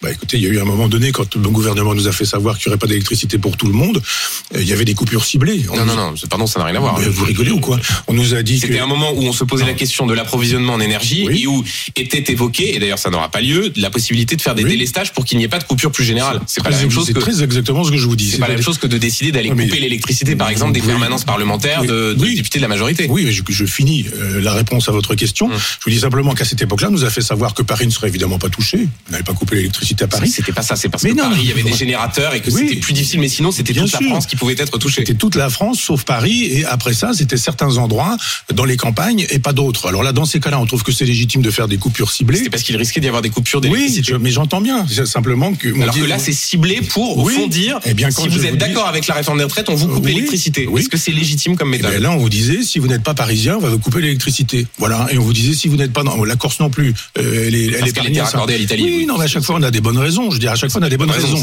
Bah 0.00 0.12
écoutez, 0.12 0.36
il 0.36 0.44
y 0.44 0.46
a 0.46 0.50
eu 0.50 0.60
un 0.60 0.64
moment 0.64 0.86
donné 0.88 1.10
quand 1.10 1.34
le 1.34 1.48
gouvernement 1.50 1.92
nous 1.92 2.06
a 2.06 2.12
fait 2.12 2.24
savoir 2.24 2.56
qu'il 2.56 2.68
n'y 2.68 2.72
aurait 2.74 2.78
pas 2.78 2.86
d'électricité 2.86 3.36
pour 3.36 3.56
tout 3.56 3.66
le 3.66 3.72
monde, 3.72 4.00
euh, 4.54 4.60
il 4.62 4.68
y 4.68 4.72
avait 4.72 4.84
des 4.84 4.94
coupures 4.94 5.24
ciblées. 5.24 5.64
On 5.72 5.76
Non, 5.76 5.86
nous- 5.86 5.94
non, 5.96 6.10
non, 6.12 6.14
pardon, 6.30 6.46
ça 6.46 6.60
n'a 6.60 6.66
rien 6.66 6.76
à 6.76 6.78
voir. 6.78 7.00
Vous 7.00 7.24
rigolez 7.24 7.50
ou 7.50 7.58
quoi 7.58 7.80
On 8.06 8.12
nous 8.12 8.32
a 8.34 8.44
dit 8.44 8.60
que 8.60 8.68
C'était 8.68 8.78
un 8.78 8.86
moment 8.86 9.10
où 9.12 9.24
on 9.24 9.32
se 9.32 9.42
posait 9.42 9.64
Non. 9.64 9.70
la 9.70 9.74
question 9.74 10.06
de 10.06 10.14
l'approvisionnement 10.14 10.74
en 10.74 10.80
énergie 10.80 11.24
Oui. 11.26 11.42
et 11.42 11.46
où 11.48 11.64
était 11.96 12.30
évoqué, 12.32 12.76
et 12.76 12.78
d'ailleurs 12.78 13.00
ça 13.00 13.10
n'aura 13.10 13.28
pas 13.28 13.40
lieu, 13.40 13.72
la 13.74 13.90
possibilité 13.90 14.36
de 14.36 14.40
faire 14.40 14.54
des 14.54 14.62
Oui. 14.62 14.70
délestages 14.70 15.12
pour 15.12 15.24
qu'il 15.24 15.36
n'y 15.36 15.42
ait 15.42 15.48
pas 15.48 15.58
de 15.58 15.64
coupure 15.64 15.90
plus 15.90 16.04
générale. 16.04 16.42
C'est 16.46 16.62
pas 16.62 16.70
la 16.70 16.78
même 16.78 16.92
chose 16.92 17.06
c'est 17.08 17.12
que 17.12 17.18
très 17.18 17.42
exactement 17.42 17.82
ce 17.82 17.90
que 17.90 17.96
je 17.96 18.06
vous 18.06 18.14
dis. 18.14 18.30
c'est 18.30 18.38
pas 18.38 18.46
la 18.46 18.54
même 18.54 18.62
chose 18.62 18.78
que 18.78 18.86
de 18.86 18.98
décider 18.98 19.32
d'aller 19.32 19.50
mais- 19.52 19.64
couper 19.66 19.80
l'électricité, 19.80 20.36
par 20.36 20.48
exemple, 20.48 20.74
des 20.74 20.80
Oui. 20.80 20.86
permanences 20.86 21.24
parlementaires 21.24 21.82
de, 21.82 22.14
de 22.14 22.24
députés 22.36 22.60
de 22.60 22.62
la 22.62 22.68
majorité. 22.68 23.08
Oui, 23.10 23.24
mais 23.24 23.32
je, 23.32 23.42
je 23.48 23.64
finis 23.64 24.06
euh, 24.14 24.40
la 24.42 24.52
réponse 24.52 24.88
à 24.88 24.92
votre 24.92 25.16
question. 25.16 25.46
Hum. 25.46 25.52
Je 25.58 25.84
vous 25.86 25.90
dis 25.90 25.98
simplement 25.98 26.34
qu'à 26.34 26.44
cette 26.44 26.62
époque-là, 26.62 26.86
on 26.86 26.92
nous 26.92 27.04
a 27.04 27.10
fait 27.10 27.20
savoir 27.20 27.52
que 27.52 27.62
Paris 27.62 27.86
ne 27.86 27.90
serait 27.90 28.06
évidemment 28.06 28.38
pas 28.38 28.48
touché. 28.48 28.86
On 29.08 29.10
n'avait 29.10 29.24
pas 29.24 29.32
coupé 29.34 29.56
l'électricité 29.56 29.87
à 30.00 30.06
Paris. 30.06 30.28
C'était 30.30 30.52
pas 30.52 30.62
ça, 30.62 30.76
c'est 30.76 30.88
parce 30.88 31.02
Mais 31.04 31.10
que 31.10 31.16
non, 31.16 31.24
Paris, 31.30 31.40
il 31.42 31.48
y 31.48 31.52
avait 31.52 31.62
des 31.62 31.72
générateurs 31.74 32.34
et 32.34 32.40
que 32.40 32.50
Oui. 32.50 32.62
c'était 32.68 32.80
plus 32.80 32.92
difficile, 32.92 33.20
mais 33.20 33.28
sinon 33.28 33.50
c'était 33.52 33.72
toute 33.74 33.92
la. 33.92 33.98
France 34.00 34.26
qui 34.26 34.36
pouvait 34.36 34.54
être 34.58 34.78
touchée. 34.78 35.02
C'était 35.02 35.14
toute 35.14 35.34
la 35.36 35.50
France 35.50 35.80
sauf 35.80 36.04
Paris 36.04 36.44
et 36.44 36.64
après 36.64 36.92
ça 36.94 37.12
c'était 37.14 37.36
certains 37.36 37.76
endroits 37.78 38.16
dans 38.54 38.64
les 38.64 38.76
campagnes 38.76 39.26
et 39.30 39.38
pas 39.38 39.52
d'autres. 39.52 39.88
Alors 39.88 40.02
là 40.02 40.12
dans 40.12 40.24
ces 40.24 40.40
cas-là 40.40 40.58
on 40.60 40.66
trouve 40.66 40.82
que 40.82 40.92
c'est 40.92 41.04
légitime 41.04 41.42
de 41.42 41.50
faire 41.50 41.68
des 41.68 41.76
coupures 41.78 42.10
ciblées. 42.10 42.38
C'était 42.38 42.50
parce 42.50 42.62
qu'il 42.62 42.76
risquait 42.76 43.00
d'y 43.00 43.06
avoir 43.08 43.22
des 43.22 43.30
coupures 43.30 43.60
Oui, 43.62 43.68
d'électricité. 43.70 44.12
je- 44.12 44.16
mais 44.16 44.30
j'entends 44.30 44.60
bien. 44.60 44.86
C'est 44.88 45.06
simplement 45.06 45.52
que 45.54 45.68
Alors 45.82 45.94
dit- 45.94 46.00
que 46.00 46.06
là, 46.06 46.18
c'est 46.18 46.32
ciblé 46.32 46.80
pour, 46.82 47.18
au 47.18 47.24
Oui. 47.26 47.34
fond, 47.34 47.46
dire 47.48 47.78
Eh 47.84 47.94
bien, 47.94 48.10
quand 48.10 48.22
si 48.22 48.28
vous 48.28 48.44
êtes 48.44 48.52
dis- 48.52 48.58
d'accord 48.58 48.86
avec 48.88 49.06
la 49.06 49.14
réforme 49.14 49.38
des 49.38 49.44
retraites, 49.44 49.68
on 49.68 49.74
vous 49.74 49.88
coupe 49.88 50.04
Oui. 50.04 50.14
l'électricité. 50.14 50.66
Oui. 50.66 50.80
Est-ce 50.80 50.88
que 50.88 50.96
c'est 50.96 51.12
légitime 51.12 51.56
comme 51.56 51.68
Eh 51.74 51.78
méthode 51.78 52.00
là, 52.00 52.10
on 52.12 52.16
vous 52.16 52.28
disait, 52.28 52.62
si 52.62 52.78
vous 52.78 52.86
n'êtes 52.86 53.02
pas 53.02 53.14
parisien, 53.14 53.56
on 53.56 53.60
va 53.60 53.70
vous 53.70 53.78
couper 53.78 54.00
l'électricité. 54.00 54.66
Voilà. 54.78 55.08
Et 55.12 55.18
on 55.18 55.22
vous 55.22 55.32
disait, 55.32 55.54
si 55.54 55.68
vous 55.68 55.76
n'êtes 55.76 55.92
pas 55.92 56.02
dans 56.02 56.22
la 56.24 56.36
Corse 56.36 56.60
non 56.60 56.70
plus, 56.70 56.94
euh, 57.18 57.44
elle 57.46 57.54
est, 57.54 57.64
elle 57.66 57.70
Parce 57.72 57.84
est 57.86 58.08
était 58.10 58.14
ça. 58.18 58.24
raccordée 58.24 58.54
à 58.54 58.58
l'Italie, 58.58 58.82
Oui, 58.84 58.94
oui. 59.00 59.06
non, 59.06 59.18
mais 59.18 59.24
à 59.24 59.28
chaque 59.28 59.42
fois, 59.42 59.56
on 59.58 59.62
a 59.62 59.70
des 59.70 59.77
bonnes 59.80 59.98
raisons. 59.98 60.28
Je 60.30 60.34
veux 60.34 60.38
dire, 60.38 60.52
à 60.52 60.56
chaque 60.56 60.70
fois, 60.70 60.80
on 60.80 60.84
a 60.84 60.88
des 60.88 60.96
bonnes 60.96 61.10
raisons. 61.10 61.42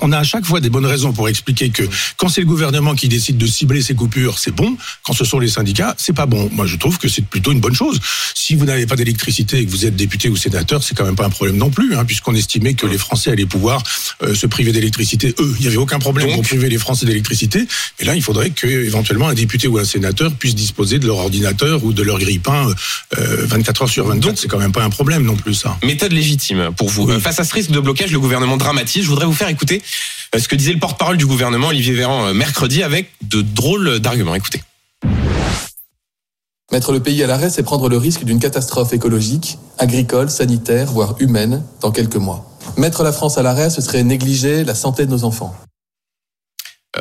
On 0.00 0.12
a 0.12 0.18
à 0.18 0.24
chaque 0.24 0.44
fois 0.44 0.60
des 0.60 0.70
bonnes 0.70 0.86
raisons 0.86 1.12
pour 1.12 1.28
expliquer 1.28 1.70
que 1.70 1.82
quand 2.16 2.28
c'est 2.28 2.40
le 2.40 2.46
gouvernement 2.46 2.94
qui 2.94 3.08
décide 3.08 3.38
de 3.38 3.46
cibler 3.46 3.82
ces 3.82 3.94
coupures, 3.94 4.38
c'est 4.38 4.54
bon. 4.54 4.76
Quand 5.02 5.12
ce 5.12 5.24
sont 5.24 5.38
les 5.38 5.48
syndicats, 5.48 5.94
c'est 5.98 6.12
pas 6.14 6.26
bon. 6.26 6.48
Moi, 6.52 6.66
je 6.66 6.76
trouve 6.76 6.98
que 6.98 7.08
c'est 7.08 7.24
plutôt 7.24 7.52
une 7.52 7.60
bonne 7.60 7.74
chose. 7.74 7.98
Si 8.34 8.54
vous 8.54 8.64
n'avez 8.64 8.86
pas 8.86 8.96
d'électricité 8.96 9.58
et 9.58 9.66
que 9.66 9.70
vous 9.70 9.86
êtes 9.86 9.96
député 9.96 10.28
ou 10.28 10.36
sénateur, 10.36 10.82
c'est 10.82 10.96
quand 10.96 11.04
même 11.04 11.16
pas 11.16 11.26
un 11.26 11.30
problème 11.30 11.56
non 11.56 11.70
plus, 11.70 11.94
hein, 11.96 12.04
puisqu'on 12.04 12.34
estimait 12.34 12.74
que 12.74 12.86
les 12.86 12.98
Français 12.98 13.30
allaient 13.30 13.46
pouvoir 13.46 13.82
euh, 14.22 14.34
se 14.34 14.46
priver 14.46 14.72
d'électricité. 14.72 15.34
Eux, 15.38 15.54
il 15.58 15.62
n'y 15.62 15.66
avait 15.68 15.76
aucun 15.76 15.98
problème 15.98 16.26
Donc- 16.28 16.36
pour 16.36 16.44
priver 16.44 16.68
les 16.68 16.78
Français 16.78 17.06
d'électricité. 17.06 17.66
Et 17.98 18.04
là, 18.04 18.14
il 18.14 18.22
faudrait 18.22 18.50
que 18.50 18.66
éventuellement 18.66 19.28
un 19.28 19.34
député 19.34 19.68
ou 19.68 19.78
un 19.78 19.84
sénateur 19.84 20.32
puisse 20.32 20.54
disposer 20.54 20.98
de 20.98 21.06
leur 21.06 21.16
ordinateur 21.18 21.84
ou 21.84 21.92
de 21.92 22.02
leur 22.02 22.18
grille-pain 22.18 22.68
euh, 23.18 23.46
24 23.46 23.82
heures 23.82 23.88
sur 23.88 24.06
24. 24.06 24.38
C'est 24.38 24.48
quand 24.48 24.58
même 24.58 24.72
pas 24.72 24.84
un 24.84 24.90
problème 24.90 25.22
non 25.24 25.36
plus, 25.36 25.54
ça. 25.54 25.76
Méthode 25.84 26.12
légitime 26.12 26.70
pour 26.76 26.88
vous. 26.88 27.04
Oui. 27.04 27.14
Euh, 27.14 27.20
Face 27.20 27.38
à 27.40 27.44
ce 27.44 27.52
risque 27.54 27.70
de 27.70 27.75
blocage, 27.80 28.12
le 28.12 28.20
gouvernement 28.20 28.56
dramatise. 28.56 29.04
Je 29.04 29.08
voudrais 29.08 29.26
vous 29.26 29.32
faire 29.32 29.48
écouter 29.48 29.82
euh, 30.34 30.38
ce 30.38 30.48
que 30.48 30.56
disait 30.56 30.72
le 30.72 30.78
porte-parole 30.78 31.16
du 31.16 31.26
gouvernement, 31.26 31.68
Olivier 31.68 31.94
Véran, 31.94 32.26
euh, 32.26 32.34
mercredi, 32.34 32.82
avec 32.82 33.10
de 33.22 33.42
drôles 33.42 34.00
d'arguments. 34.00 34.34
Écoutez. 34.34 34.62
Mettre 36.72 36.92
le 36.92 37.00
pays 37.00 37.22
à 37.22 37.26
l'arrêt, 37.26 37.48
c'est 37.48 37.62
prendre 37.62 37.88
le 37.88 37.96
risque 37.96 38.24
d'une 38.24 38.40
catastrophe 38.40 38.92
écologique, 38.92 39.58
agricole, 39.78 40.28
sanitaire, 40.28 40.90
voire 40.90 41.14
humaine, 41.20 41.62
dans 41.80 41.92
quelques 41.92 42.16
mois. 42.16 42.58
Mettre 42.76 43.04
la 43.04 43.12
France 43.12 43.38
à 43.38 43.42
l'arrêt, 43.42 43.70
ce 43.70 43.80
serait 43.80 44.02
négliger 44.02 44.64
la 44.64 44.74
santé 44.74 45.06
de 45.06 45.10
nos 45.10 45.24
enfants. 45.24 45.54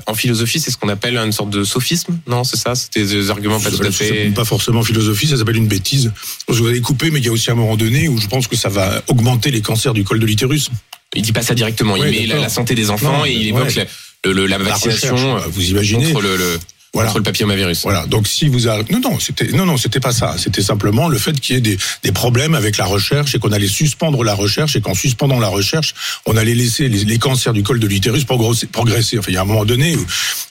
En 0.07 0.13
philosophie, 0.13 0.59
c'est 0.59 0.71
ce 0.71 0.77
qu'on 0.77 0.89
appelle 0.89 1.17
une 1.17 1.31
sorte 1.31 1.49
de 1.49 1.63
sophisme 1.63 2.17
Non, 2.27 2.43
c'est 2.43 2.57
ça? 2.57 2.75
C'était 2.75 3.05
des 3.05 3.29
arguments 3.29 3.59
pas 3.59 3.71
tout 3.71 3.81
à 3.83 3.91
fait... 3.91 4.31
pas 4.35 4.45
forcément 4.45 4.83
philosophie, 4.83 5.27
ça 5.27 5.37
s'appelle 5.37 5.55
une 5.57 5.67
bêtise. 5.67 6.11
Vous 6.47 6.67
allez 6.67 6.81
couper, 6.81 7.11
mais 7.11 7.19
il 7.19 7.25
y 7.25 7.29
a 7.29 7.31
aussi 7.31 7.49
un 7.51 7.55
moment 7.55 7.77
donné 7.77 8.07
où 8.07 8.17
je 8.19 8.27
pense 8.27 8.47
que 8.47 8.55
ça 8.55 8.69
va 8.69 9.01
augmenter 9.07 9.51
les 9.51 9.61
cancers 9.61 9.93
du 9.93 10.03
col 10.03 10.19
de 10.19 10.25
l'utérus. 10.25 10.69
Il 11.15 11.21
dit 11.21 11.31
pas 11.31 11.41
ça 11.41 11.53
directement. 11.55 11.95
Il 11.95 12.03
Oui, 12.03 12.27
met 12.27 12.39
la, 12.41 12.49
santé 12.49 12.75
des 12.75 12.89
enfants 12.89 13.19
Non, 13.19 13.25
et 13.25 13.31
il 13.31 13.47
évoque 13.47 13.73
ouais. 13.75 13.87
le- 14.25 14.45
la 14.47 14.57
vaccination 14.57 15.37
vous 15.49 15.69
imaginez. 15.69 16.11
contre 16.11 16.21
le, 16.25 16.35
le- 16.37 16.59
Voilà. 16.95 17.09
contre 17.09 17.19
le 17.19 17.23
papillomavirus. 17.23 17.83
Voilà. 17.83 18.05
Donc 18.07 18.27
si 18.27 18.47
vous 18.47 18.67
arrêtez, 18.67 18.93
non 18.93 19.01
non, 19.01 19.19
c'était 19.19 19.47
non 19.51 19.65
non, 19.65 19.77
c'était 19.77 19.99
pas 19.99 20.13
ça. 20.13 20.35
C'était 20.37 20.61
simplement 20.63 21.07
le 21.09 21.17
fait 21.17 21.39
qu'il 21.39 21.55
y 21.55 21.57
ait 21.57 21.61
des, 21.61 21.77
des 22.03 22.11
problèmes 22.11 22.55
avec 22.55 22.77
la 22.77 22.85
recherche 22.85 23.35
et 23.35 23.39
qu'on 23.39 23.51
allait 23.51 23.67
suspendre 23.67 24.23
la 24.23 24.33
recherche 24.33 24.75
et 24.75 24.81
qu'en 24.81 24.93
suspendant 24.93 25.39
la 25.39 25.49
recherche, 25.49 25.93
on 26.25 26.37
allait 26.37 26.55
laisser 26.55 26.87
les, 26.89 27.03
les 27.03 27.19
cancers 27.19 27.53
du 27.53 27.63
col 27.63 27.79
de 27.79 27.87
l'utérus 27.87 28.23
progresser. 28.23 28.67
progresser. 28.67 29.19
Enfin, 29.19 29.29
il 29.31 29.35
y 29.35 29.37
a 29.37 29.41
un 29.41 29.45
moment 29.45 29.65
donné 29.65 29.95
où 29.95 30.05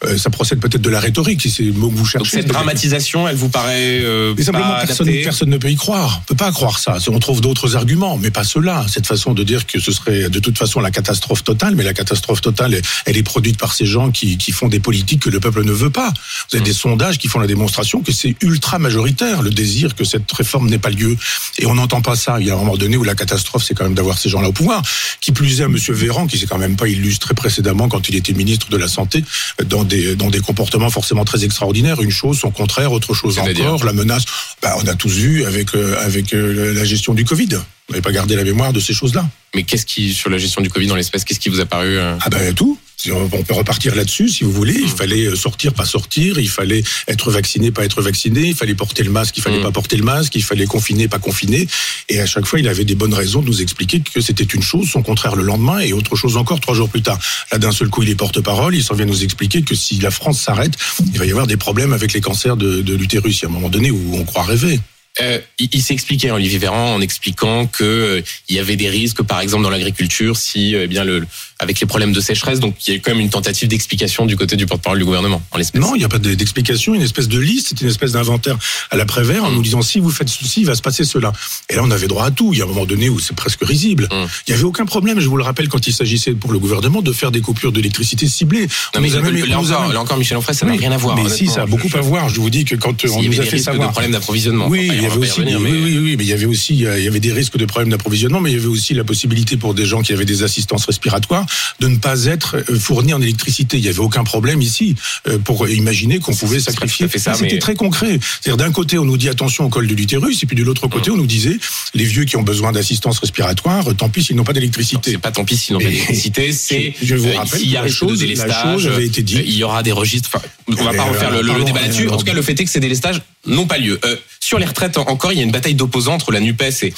euh, 0.05 0.19
ça 0.19 0.29
procède 0.31 0.61
peut-être 0.61 0.83
de 0.83 0.91
la 0.91 1.01
rhétorique, 1.01 1.41
si 1.43 1.71
vous 1.71 1.89
Donc 1.91 2.07
cherchez. 2.07 2.31
cette 2.31 2.43
peut-être. 2.43 2.53
dramatisation, 2.53 3.27
elle 3.27 3.37
vous 3.37 3.49
paraît 3.49 4.01
euh, 4.03 4.35
Mais 4.37 4.45
simplement, 4.45 4.69
pas 4.69 4.87
personne, 4.87 5.09
adaptée 5.09 5.25
personne 5.25 5.49
ne 5.51 5.57
peut 5.57 5.71
y 5.71 5.77
croire. 5.77 6.21
On 6.23 6.25
peut 6.27 6.35
pas 6.35 6.53
croire 6.53 6.79
ça. 6.79 6.99
On 7.09 7.19
trouve 7.19 7.41
d'autres 7.41 7.75
arguments, 7.77 8.19
mais 8.19 8.31
pas 8.31 8.45
cela. 8.45 8.85
Cette 8.93 9.07
façon 9.07 9.33
de 9.33 9.43
dire 9.45 9.67
que 9.67 9.81
ce 9.81 9.93
serait 9.93 10.29
de 10.29 10.39
toute 10.41 10.59
façon 10.59 10.81
la 10.81 10.91
catastrophe 10.91 11.43
totale, 11.43 11.75
mais 11.75 11.85
la 11.85 11.95
catastrophe 11.95 12.43
totale, 12.43 12.81
elle 13.07 13.17
est 13.17 13.23
produite 13.23 13.57
par 13.57 13.73
ces 13.73 13.87
gens 13.87 14.11
qui, 14.11 14.37
qui 14.37 14.53
font 14.53 14.69
des 14.69 14.81
politiques 14.81 15.21
que 15.23 15.31
le 15.31 15.41
peuple 15.41 15.65
ne 15.65 15.73
veut 15.73 15.91
pas. 15.91 16.13
Vous 16.51 16.57
avez 16.57 16.65
des 16.65 16.73
sondages 16.73 17.19
qui 17.19 17.29
font 17.29 17.39
la 17.39 17.47
démonstration 17.47 18.03
que 18.03 18.13
c'est 18.13 18.37
ultra 18.43 18.79
majoritaire 18.79 19.43
le 19.43 19.51
désir 19.51 19.95
que 19.95 20.05
cette 20.05 20.31
réforme 20.33 20.69
n'ait 20.69 20.79
pas 20.79 20.91
lieu. 20.91 21.17
Et 21.59 21.67
on 21.67 21.75
n'entend 21.75 22.01
pas 22.01 22.17
ça. 22.17 22.37
Il 22.41 22.47
y 22.47 22.51
a 22.51 22.55
un 22.55 22.59
moment 22.59 22.77
donné 22.77 22.97
où 22.97 23.05
la 23.05 23.15
catastrophe, 23.15 23.65
c'est 23.65 23.75
quand 23.75 23.85
même 23.85 23.95
d'avoir 23.95 24.19
ces 24.19 24.29
gens-là 24.29 24.49
au 24.49 24.53
pouvoir. 24.53 24.83
Qui 25.21 25.33
plus 25.33 25.61
est, 25.61 25.65
à 25.65 25.69
Monsieur 25.69 25.95
Véran, 25.95 26.27
qui 26.27 26.39
s'est 26.39 26.47
quand 26.47 26.59
même 26.59 26.77
pas 26.77 26.89
illustré 26.89 27.35
précédemment 27.35 27.89
quand 27.89 28.09
il 28.09 28.17
était 28.17 28.33
ministre 28.33 28.69
de 28.71 28.77
la 28.77 28.89
Santé, 28.89 29.25
dans 29.67 29.85
des, 29.85 30.17
dans 30.17 30.31
des 30.31 30.41
comportements 30.41 30.91
forcément 30.91 31.25
très 31.25 31.45
extraordinaires. 31.45 32.01
Une 32.01 32.11
chose, 32.11 32.39
son 32.39 32.51
contraire, 32.51 32.93
autre 32.93 33.15
chose 33.15 33.39
encore, 33.39 33.85
la 33.85 33.93
menace. 33.93 34.25
Bah, 34.63 34.77
on 34.83 34.87
a 34.87 34.95
tous 34.95 35.13
vu 35.13 35.45
avec, 35.45 35.75
euh, 35.75 35.97
avec 36.05 36.33
euh, 36.35 36.75
la 36.75 36.85
gestion 36.85 37.15
du 37.15 37.25
Covid. 37.25 37.59
Vous 37.89 37.93
n'avez 37.93 38.03
pas 38.03 38.13
gardé 38.13 38.35
la 38.35 38.45
mémoire 38.45 38.73
de 38.73 38.81
ces 38.81 38.95
choses-là. 38.95 39.29
Mais 39.55 39.63
qu'est-ce 39.63 39.85
qui, 39.87 40.15
sur 40.15 40.31
la 40.31 40.39
gestion 40.39 40.63
du 40.63 40.71
Covid 40.71 40.87
dans 40.87 40.97
l'espèce, 40.97 41.23
qu'est-ce 41.25 41.39
qui 41.39 41.51
vous 41.51 41.61
a 41.61 41.67
paru 41.67 41.99
euh, 41.99 42.17
Ah 42.23 42.31
ben 42.31 42.55
tout. 42.55 42.79
On 43.13 43.29
peut 43.29 43.53
repartir 43.53 43.95
là-dessus, 43.95 44.31
si 44.31 44.45
vous 44.45 44.51
voulez. 44.51 44.73
Il 44.81 44.89
fallait 44.89 45.27
euh, 45.27 45.37
sortir, 45.37 45.75
pas 45.75 45.85
sortir. 45.85 46.39
Il 46.39 46.49
fallait 46.49 46.83
être 47.07 47.31
vacciné, 47.31 47.71
pas 47.71 47.85
être 47.85 48.01
vacciné. 48.01 48.41
Il 48.49 48.55
fallait 48.55 48.75
porter 48.75 49.03
le 49.03 49.11
masque, 49.11 49.37
il 49.37 49.43
fallait 49.43 49.59
Mm. 49.59 49.63
pas 49.65 49.73
porter 49.73 49.97
le 49.99 50.05
masque. 50.05 50.35
Il 50.35 50.43
fallait 50.43 50.65
confiner, 50.65 51.07
pas 51.09 51.19
confiner. 51.19 51.69
Et 52.09 52.21
à 52.21 52.27
chaque 52.27 52.47
fois, 52.47 52.59
il 52.59 52.67
avait 52.67 52.87
des 52.87 52.95
bonnes 52.95 53.13
raisons 53.13 53.43
de 53.43 53.47
nous 53.47 53.61
expliquer 53.61 54.01
que 54.01 54.23
c'était 54.23 54.45
une 54.45 54.63
chose, 54.63 54.89
son 54.89 55.03
contraire 55.03 55.37
le 55.37 55.43
lendemain, 55.43 55.81
et 55.81 55.93
autre 55.93 56.17
chose 56.17 56.39
encore 56.39 56.61
trois 56.61 56.75
jours 56.75 56.89
plus 56.89 57.03
tard. 57.03 57.19
Là, 57.53 57.59
d'un 57.59 57.73
seul 57.73 57.89
coup, 57.91 58.03
il 58.03 58.09
est 58.09 58.15
porte-parole. 58.15 58.75
Il 58.75 58.83
s'en 58.83 58.95
vient 58.95 59.05
nous 59.05 59.23
expliquer 59.23 59.61
que 59.63 59.75
si 59.75 59.99
la 59.99 60.11
France 60.11 60.41
s'arrête, 60.41 60.73
il 61.13 61.19
va 61.19 61.27
y 61.27 61.31
avoir 61.31 61.47
des 61.47 61.59
problèmes 61.59 61.93
avec 61.93 62.15
les 62.15 62.23
cancers 62.23 62.57
de, 62.57 62.81
de 62.81 62.95
l'utérus. 62.95 63.41
Il 63.41 63.43
y 63.43 63.47
a 63.47 63.49
un 63.51 63.53
moment 63.53 63.69
donné 63.69 63.91
où 63.91 64.15
on 64.17 64.25
croit 64.25 64.45
rêver. 64.45 64.81
Euh, 65.21 65.39
il 65.59 65.69
il 65.73 65.83
s'est 65.83 65.95
expliqué, 65.95 66.31
Olivier 66.31 66.59
Véran, 66.59 66.95
en 66.95 67.01
expliquant 67.01 67.67
que 67.67 67.85
euh, 67.85 68.23
il 68.49 68.57
y 68.57 68.59
avait 68.59 68.77
des 68.77 68.89
risques, 68.89 69.23
par 69.23 69.41
exemple 69.41 69.63
dans 69.63 69.71
l'agriculture, 69.71 70.37
si 70.37 70.75
euh, 70.75 70.85
eh 70.85 70.87
bien 70.89 71.05
le 71.05 71.25
avec 71.65 71.81
les 71.81 71.87
problèmes 71.87 72.13
de 72.13 72.21
sécheresse. 72.21 72.61
Donc 72.61 72.77
il 72.87 72.91
y 72.91 72.93
a 72.95 72.97
eu 72.97 73.01
quand 73.01 73.11
même 73.11 73.21
une 73.21 73.31
tentative 73.31 73.69
d'explication 73.69 74.25
du 74.27 74.37
côté 74.37 74.57
du 74.57 74.67
porte-parole 74.67 74.99
du 74.99 75.05
gouvernement 75.05 75.43
en 75.51 75.59
l'espèce. 75.59 75.81
Non, 75.81 75.95
il 75.95 75.99
n'y 75.99 76.05
a 76.05 76.09
pas 76.09 76.19
de- 76.19 76.35
d'explication, 76.35 76.95
une 76.95 77.03
espèce 77.03 77.29
de 77.29 77.39
liste, 77.39 77.67
c'est 77.71 77.81
une 77.81 77.89
espèce 77.89 78.13
d'inventaire 78.13 78.57
à 78.91 78.97
l'après-vert 78.97 79.45
en 79.45 79.51
Mm. 79.51 79.55
nous 79.57 79.63
disant 79.63 79.83
si 79.83 79.99
vous 79.99 80.11
faites 80.11 80.29
ceci, 80.29 80.61
il 80.61 80.67
va 80.67 80.75
se 80.77 80.83
passer 80.83 81.05
cela. 81.05 81.33
Et 81.69 81.75
là, 81.75 81.83
on 81.85 81.91
avait 81.91 82.07
droit 82.07 82.27
à 82.27 82.31
tout. 82.31 82.51
Il 82.53 82.59
y 82.59 82.63
a 82.63 82.65
un 82.65 82.69
moment 82.69 82.87
donné 82.87 83.09
où 83.09 83.19
c'est 83.19 83.35
presque 83.35 83.65
risible. 83.65 84.05
Mm. 84.13 84.27
Il 84.47 84.51
n'y 84.51 84.55
avait 84.55 84.65
aucun 84.65 84.87
problème, 84.87 85.19
je 85.21 85.29
vous 85.29 85.37
le 85.37 85.43
rappelle, 85.45 85.69
quand 85.69 85.87
il 85.87 85.93
s'agissait 85.93 86.33
pour 86.33 86.53
le 86.53 86.59
gouvernement 86.59 87.03
de 87.03 87.13
faire 87.13 87.31
des 87.33 87.41
coupures 87.41 87.73
d'électricité 87.73 88.29
ciblées. 88.29 88.63
Non, 88.63 88.67
On 88.97 89.01
mais 89.01 89.09
même- 89.11 89.37
là 89.47 89.59
on 89.59 89.65
encore, 89.65 89.93
là 89.93 90.01
encore, 90.01 90.17
Michel 90.19 90.37
Onfray, 90.37 90.55
ça 90.55 90.67
n'a 90.67 90.73
Oui, 90.73 90.79
rien 90.79 90.93
à 90.93 90.97
voir. 90.97 91.17
Mais 91.17 91.29
si, 91.29 91.47
ça 91.47 91.63
a 91.63 91.67
beaucoup 91.67 91.89
à 91.95 92.01
voir. 92.01 92.29
Je 92.29 92.41
vous 92.41 92.51
dis 92.51 92.65
que 92.65 92.75
quand 92.77 93.05
euh, 93.05 93.09
on 93.11 93.21
S'il 93.21 93.33
y 93.33 93.37
nous 93.37 93.41
a 93.41 93.45
fait 93.45 93.59
savoir. 93.59 93.91
problèmes 93.91 94.13
d'approvisionnement. 94.13 94.69
Oui, 94.69 94.89
il 94.93 94.95
y 94.95 94.99
on 95.01 95.09
va 95.09 95.15
avait 95.15 95.19
aussi, 95.27 95.41
revenir, 95.41 95.61
oui, 95.61 95.71
mais- 95.71 95.83
oui, 95.85 95.99
oui, 95.99 96.15
mais 96.19 96.25
il 96.25 96.29
y 96.31 96.33
avait 96.33 96.45
aussi, 96.47 96.85
euh, 96.87 96.99
il 96.99 97.05
y 97.05 97.09
avait 97.09 97.21
des 97.21 97.33
risques 97.33 97.57
de 97.57 97.65
problèmes 97.65 97.91
d'approvisionnement, 97.91 98.41
mais 98.41 98.51
il 98.51 98.55
y 98.57 98.59
avait 98.59 98.67
aussi 98.67 98.95
la 98.95 99.05
possibilité 99.05 99.57
pour 99.57 99.75
des 99.75 99.87
gens 99.87 100.03
qui 100.03 100.13
avaient 100.13 100.25
des 100.25 100.43
assistances 100.43 100.85
respiratoires 100.87 101.47
de 101.81 101.89
ne 101.89 101.97
pas 101.97 102.25
être 102.25 102.57
euh, 102.71 102.79
fourni 102.79 103.13
en 103.15 103.21
électricité. 103.23 103.77
Il 103.79 103.83
n'y 103.83 103.89
avait 103.89 103.99
aucun 104.01 104.25
problème 104.25 104.61
ici 104.63 104.95
euh, 105.29 105.39
pour 105.39 105.69
imaginer 105.69 106.19
qu'on 106.19 106.35
pouvait 106.35 106.61
sacrifier. 106.61 107.09
ça, 107.09 107.35
C'était 107.35 107.55
mais- 107.55 107.59
très 107.59 107.75
concret. 107.75 108.19
C'est-à-dire 108.41 108.57
d'un 108.65 108.73
côté, 108.73 108.99
on 108.99 109.05
nous 109.05 109.17
dit 109.17 109.29
attention 109.29 109.65
au 109.65 109.69
col 109.69 109.87
de 109.87 109.95
l'utérus, 109.95 110.43
et 110.43 110.47
puis 110.47 110.57
de 110.57 110.63
l'autre 110.63 110.87
côté, 110.89 111.11
on 111.11 111.17
nous 111.17 111.27
disait 111.27 111.59
les 111.95 112.05
vieux 112.05 112.25
qui 112.25 112.37
ont 112.37 112.43
besoin 112.43 112.73
d'assistance 112.73 113.19
respiratoire, 113.19 113.95
tant 113.97 114.09
pis 114.09 114.23
s'ils 114.25 114.37
n'ont 114.37 114.45
pas 114.45 114.53
d'électricité. 114.53 115.13
C'est 115.13 115.19
pas 115.19 115.31
tant 115.33 115.45
pis 115.45 115.57
s'ils 115.57 115.73
n'ont 115.75 115.81
pas 115.81 115.87
d'électricité, 115.87 116.53
c'est 116.53 116.95
je 117.03 117.15
vous 117.15 117.29
euh, 117.29 117.37
rappelle 117.37 117.61
s'il 117.61 117.71
y 117.71 117.77
a 117.77 117.83
la 117.83 117.89
de 117.89 117.93
chose- 117.93 118.21
la 118.21 118.27
délestage, 118.27 118.87
avait 118.87 119.07
été 119.07 119.21
euh, 119.23 119.43
il 119.45 119.55
y 119.57 119.65
aura 119.65 119.83
des 119.83 119.93
registres. 119.93 120.31
Enfin, 120.35 120.45
on 120.69 120.75
va 120.85 120.93
pas 120.93 121.05
refaire 121.05 121.33
euh, 121.35 121.43
le, 121.43 121.65
débat 121.65 121.81
là-dessus. 121.83 122.09
En 122.09 122.17
tout 122.17 122.25
cas, 122.25 122.33
le 122.33 122.43
fait 122.43 122.59
est 122.61 122.65
que 122.65 122.71
ces 122.71 122.81
délestages 122.81 123.21
n'ont 123.47 123.67
pas 123.67 123.79
lieu. 123.79 123.99
Euh, 124.05 124.17
sur 124.41 124.59
les 124.59 124.67
retraites, 124.67 124.97
en- 124.99 125.03
encore, 125.09 125.33
il 125.33 125.39
y 125.39 125.41
a 125.41 125.45
une 125.45 125.53
bataille 125.53 125.75
d'opposants 125.75 126.15
entre 126.15 126.33
la 126.33 126.41
Nupes 126.41 126.63
et 126.63 126.95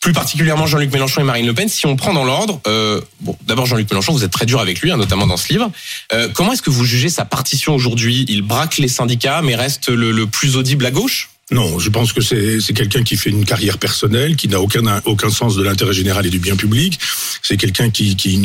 plus 0.00 0.12
particulièrement 0.12 0.66
Jean-Luc 0.66 0.92
Mélenchon 0.92 1.20
et 1.20 1.24
Marine 1.24 1.46
Le 1.46 1.54
Pen. 1.54 1.68
Si 1.68 1.86
on 1.86 1.96
prend 1.96 2.12
dans 2.12 2.24
l'ordre, 2.24 2.60
euh, 2.66 3.00
bon, 3.20 3.36
d'abord 3.46 3.66
Jean-Luc 3.66 3.90
Mélenchon, 3.90 4.12
vous 4.12 4.24
êtes 4.24 4.30
très 4.30 4.46
dur 4.46 4.60
avec 4.60 4.80
lui, 4.80 4.90
hein, 4.90 4.96
notamment 4.96 5.26
dans 5.26 5.36
ce 5.36 5.52
livre. 5.52 5.70
Euh, 6.12 6.28
comment 6.32 6.52
est-ce 6.52 6.62
que 6.62 6.70
vous 6.70 6.84
jugez 6.84 7.08
sa 7.08 7.24
partition 7.24 7.74
aujourd'hui? 7.74 8.24
Il 8.28 8.42
braque 8.42 8.78
les 8.78 8.88
syndicats, 8.88 9.42
mais 9.42 9.56
reste 9.56 9.88
le, 9.88 10.12
le 10.12 10.26
plus 10.26 10.56
audible 10.56 10.86
à 10.86 10.90
gauche? 10.90 11.30
Non, 11.50 11.78
je 11.78 11.88
pense 11.88 12.12
que 12.12 12.20
c'est 12.20 12.60
c'est 12.60 12.74
quelqu'un 12.74 13.02
qui 13.02 13.16
fait 13.16 13.30
une 13.30 13.46
carrière 13.46 13.78
personnelle, 13.78 14.36
qui 14.36 14.48
n'a 14.48 14.60
aucun 14.60 15.00
aucun 15.06 15.30
sens 15.30 15.56
de 15.56 15.62
l'intérêt 15.62 15.94
général 15.94 16.26
et 16.26 16.30
du 16.30 16.38
bien 16.38 16.56
public. 16.56 16.98
C'est 17.42 17.56
quelqu'un 17.56 17.88
qui, 17.88 18.16
qui 18.16 18.38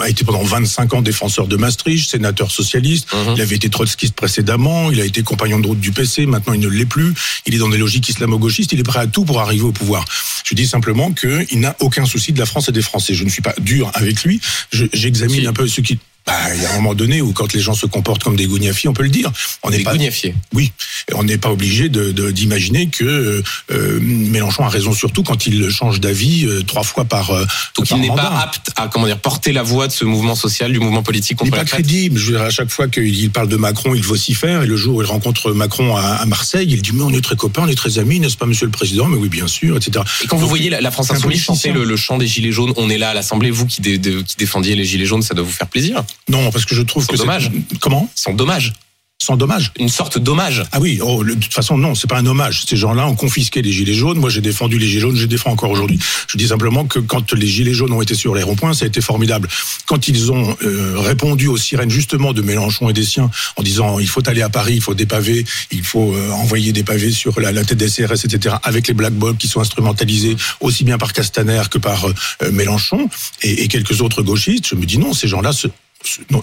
a 0.00 0.08
été 0.08 0.24
pendant 0.24 0.42
25 0.42 0.94
ans 0.94 1.02
défenseur 1.02 1.48
de 1.48 1.56
Maastricht, 1.56 2.08
sénateur 2.10 2.50
socialiste. 2.50 3.12
Mhm. 3.12 3.34
Il 3.36 3.42
avait 3.42 3.56
été 3.56 3.68
trotskiste 3.68 4.14
précédemment. 4.14 4.90
Il 4.90 5.00
a 5.02 5.04
été 5.04 5.22
compagnon 5.22 5.58
de 5.58 5.66
route 5.66 5.80
du 5.80 5.92
PC. 5.92 6.24
Maintenant, 6.24 6.54
il 6.54 6.60
ne 6.60 6.68
l'est 6.68 6.86
plus. 6.86 7.12
Il 7.44 7.54
est 7.54 7.58
dans 7.58 7.68
des 7.68 7.76
logiques 7.78 8.08
islamo-gauchistes. 8.08 8.72
Il 8.72 8.80
est 8.80 8.84
prêt 8.84 9.00
à 9.00 9.06
tout 9.06 9.26
pour 9.26 9.40
arriver 9.40 9.64
au 9.64 9.72
pouvoir. 9.72 10.06
Je 10.44 10.54
dis 10.54 10.66
simplement 10.66 11.12
qu'il 11.12 11.60
n'a 11.60 11.76
aucun 11.80 12.06
souci 12.06 12.32
de 12.32 12.38
la 12.38 12.46
France 12.46 12.70
et 12.70 12.72
des 12.72 12.80
Français. 12.82 13.12
Je 13.12 13.24
ne 13.24 13.28
suis 13.28 13.42
pas 13.42 13.54
dur 13.60 13.90
avec 13.92 14.22
lui. 14.24 14.40
Je- 14.72 14.86
J'examine 14.94 15.46
un 15.46 15.52
peu 15.52 15.68
ce 15.68 15.82
qui. 15.82 15.98
Bah, 16.26 16.34
il 16.54 16.60
y 16.62 16.66
a 16.66 16.72
un 16.72 16.76
moment 16.76 16.94
donné 16.94 17.20
où 17.22 17.32
quand 17.32 17.52
les 17.52 17.60
gens 17.60 17.74
se 17.74 17.86
comportent 17.86 18.24
comme 18.24 18.34
des 18.36 18.46
gougnafiers, 18.46 18.88
on 18.88 18.92
peut 18.92 19.04
le 19.04 19.08
dire. 19.10 19.30
On 19.62 19.70
n'est 19.70 19.80
pas 19.84 19.92
gougnafiers. 19.92 20.34
oui, 20.54 20.72
on 21.14 21.22
n'est 21.22 21.38
pas 21.38 21.50
obligé 21.52 21.88
de- 21.88 22.10
de- 22.10 22.32
d'imaginer 22.32 22.88
que 22.88 23.42
euh, 23.70 24.00
Mélenchon 24.00 24.64
a 24.64 24.68
raison 24.68 24.92
surtout 24.92 25.22
quand 25.22 25.46
il 25.46 25.70
change 25.70 26.00
d'avis 26.00 26.44
euh, 26.46 26.62
trois 26.64 26.82
fois 26.82 27.04
par. 27.04 27.30
euh, 27.30 27.44
Donc 27.76 27.88
par 27.88 27.98
il 27.98 28.00
n'est 28.00 28.08
pas 28.16 28.40
apte 28.42 28.70
à 28.76 28.88
comment 28.88 29.06
dire 29.06 29.18
porter 29.20 29.52
la 29.52 29.62
voix 29.62 29.86
de 29.86 29.92
ce 29.92 30.04
mouvement 30.04 30.34
social, 30.34 30.72
du 30.72 30.80
mouvement 30.80 31.04
politique 31.04 31.38
Il 31.42 31.44
n'est 31.44 31.50
contre 31.50 31.58
pas 31.58 31.62
la 31.62 31.64
crête. 31.68 31.86
crédible. 31.86 32.18
Je 32.18 32.26
veux 32.26 32.32
dire, 32.38 32.42
à 32.42 32.50
chaque 32.50 32.70
fois 32.70 32.88
qu'il 32.88 33.30
parle 33.30 33.48
de 33.48 33.56
Macron, 33.56 33.94
il 33.94 34.02
vocifère. 34.02 34.62
Et 34.62 34.66
le 34.66 34.76
jour 34.76 34.96
où 34.96 35.02
il 35.02 35.06
rencontre 35.06 35.52
Macron 35.52 35.94
à, 35.96 36.02
à 36.02 36.26
Marseille, 36.26 36.66
il 36.68 36.82
dit 36.82 36.90
Mais 36.92 37.02
on 37.02 37.10
est 37.12 37.20
très 37.22 37.36
copains, 37.36 37.62
on 37.66 37.68
est 37.68 37.74
très 37.76 37.98
amis, 38.00 38.18
n'est-ce 38.18 38.36
pas, 38.36 38.46
monsieur 38.46 38.66
le 38.66 38.72
président? 38.72 39.06
Mais 39.06 39.16
oui, 39.16 39.28
bien 39.28 39.46
sûr, 39.46 39.76
etc. 39.76 40.04
Et 40.24 40.26
quand 40.26 40.36
vous 40.38 40.48
voyez 40.48 40.70
la, 40.70 40.80
la 40.80 40.90
France 40.90 41.10
Insoumise 41.12 41.42
chanter 41.42 41.70
le, 41.70 41.84
le 41.84 41.96
chant 41.96 42.18
des 42.18 42.26
Gilets 42.26 42.50
jaunes, 42.52 42.72
on 42.76 42.90
est 42.90 42.98
là 42.98 43.10
à 43.10 43.14
l'Assemblée, 43.14 43.52
vous 43.52 43.66
qui, 43.66 43.80
dé- 43.80 43.98
de- 43.98 44.22
qui 44.22 44.34
défendiez 44.36 44.74
les 44.74 44.84
Gilets 44.84 45.06
jaunes, 45.06 45.22
ça 45.22 45.34
doit 45.34 45.44
vous 45.44 45.52
faire 45.52 45.68
plaisir. 45.68 46.02
Non, 46.28 46.50
parce 46.50 46.64
que 46.64 46.74
je 46.74 46.82
trouve 46.82 47.04
Sans 47.04 47.12
que. 47.12 47.16
dommage. 47.18 47.50
Comment 47.80 48.10
Sans 48.14 48.32
dommage. 48.34 48.72
Sans 49.18 49.38
dommage. 49.38 49.72
Une 49.78 49.88
sorte 49.88 50.18
d'hommage. 50.18 50.62
Ah 50.72 50.78
oui, 50.78 50.98
oh, 51.02 51.22
le- 51.22 51.36
de 51.36 51.40
toute 51.40 51.54
façon, 51.54 51.78
non, 51.78 51.94
c'est 51.94 52.06
pas 52.06 52.18
un 52.18 52.26
hommage. 52.26 52.64
Ces 52.68 52.76
gens-là 52.76 53.06
ont 53.06 53.14
confisqué 53.14 53.62
les 53.62 53.72
gilets 53.72 53.94
jaunes. 53.94 54.18
Moi, 54.18 54.28
j'ai 54.28 54.42
défendu 54.42 54.78
les 54.78 54.86
gilets 54.86 55.00
jaunes, 55.00 55.16
je 55.16 55.22
les 55.22 55.26
défends 55.26 55.50
encore 55.52 55.70
aujourd'hui. 55.70 55.98
Je 56.28 56.36
dis 56.36 56.48
simplement 56.48 56.84
que 56.84 56.98
quand 56.98 57.32
les 57.32 57.46
gilets 57.46 57.72
jaunes 57.72 57.92
ont 57.92 58.02
été 58.02 58.14
sur 58.14 58.34
les 58.34 58.42
ronds-points, 58.42 58.74
ça 58.74 58.84
a 58.84 58.88
été 58.88 59.00
formidable. 59.00 59.48
Quand 59.86 60.06
ils 60.06 60.30
ont 60.32 60.54
euh, 60.62 60.98
répondu 60.98 61.46
aux 61.46 61.56
sirènes 61.56 61.88
justement 61.90 62.34
de 62.34 62.42
Mélenchon 62.42 62.90
et 62.90 62.92
des 62.92 63.06
siens 63.06 63.30
en 63.56 63.62
disant 63.62 63.98
il 64.00 64.06
faut 64.06 64.28
aller 64.28 64.42
à 64.42 64.50
Paris, 64.50 64.74
il 64.76 64.82
faut 64.82 64.92
des 64.94 65.06
pavés, 65.06 65.46
il 65.72 65.82
faut 65.82 66.14
euh, 66.14 66.30
envoyer 66.32 66.72
des 66.74 66.84
pavés 66.84 67.10
sur 67.10 67.40
la, 67.40 67.52
la 67.52 67.64
tête 67.64 67.78
des 67.78 67.88
CRS, 67.88 68.22
etc. 68.26 68.56
Avec 68.64 68.86
les 68.86 68.94
black 68.94 69.14
blocs 69.14 69.38
qui 69.38 69.48
sont 69.48 69.60
instrumentalisés 69.62 70.36
aussi 70.60 70.84
bien 70.84 70.98
par 70.98 71.14
Castaner 71.14 71.62
que 71.70 71.78
par 71.78 72.04
euh, 72.06 72.50
Mélenchon 72.52 73.08
et, 73.40 73.62
et 73.62 73.68
quelques 73.68 74.02
autres 74.02 74.20
gauchistes, 74.22 74.68
je 74.68 74.74
me 74.74 74.84
dis 74.84 74.98
non, 74.98 75.14
ces 75.14 75.26
gens-là 75.26 75.54
se- 75.54 75.68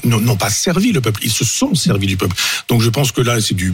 n'ont- 0.06 0.36
pas 0.36 0.50
servi 0.50 0.92
le 0.92 1.02
peuple, 1.02 1.22
ils 1.24 1.32
se 1.32 1.46
sont 1.46 1.76
servis 1.76 2.08
du 2.08 2.18
peuple. 2.18 2.36
Donc 2.68 2.82
je 2.82 2.90
pense 2.90 3.12
que 3.12 3.22
là, 3.22 3.40
c'est 3.42 3.54
du, 3.54 3.74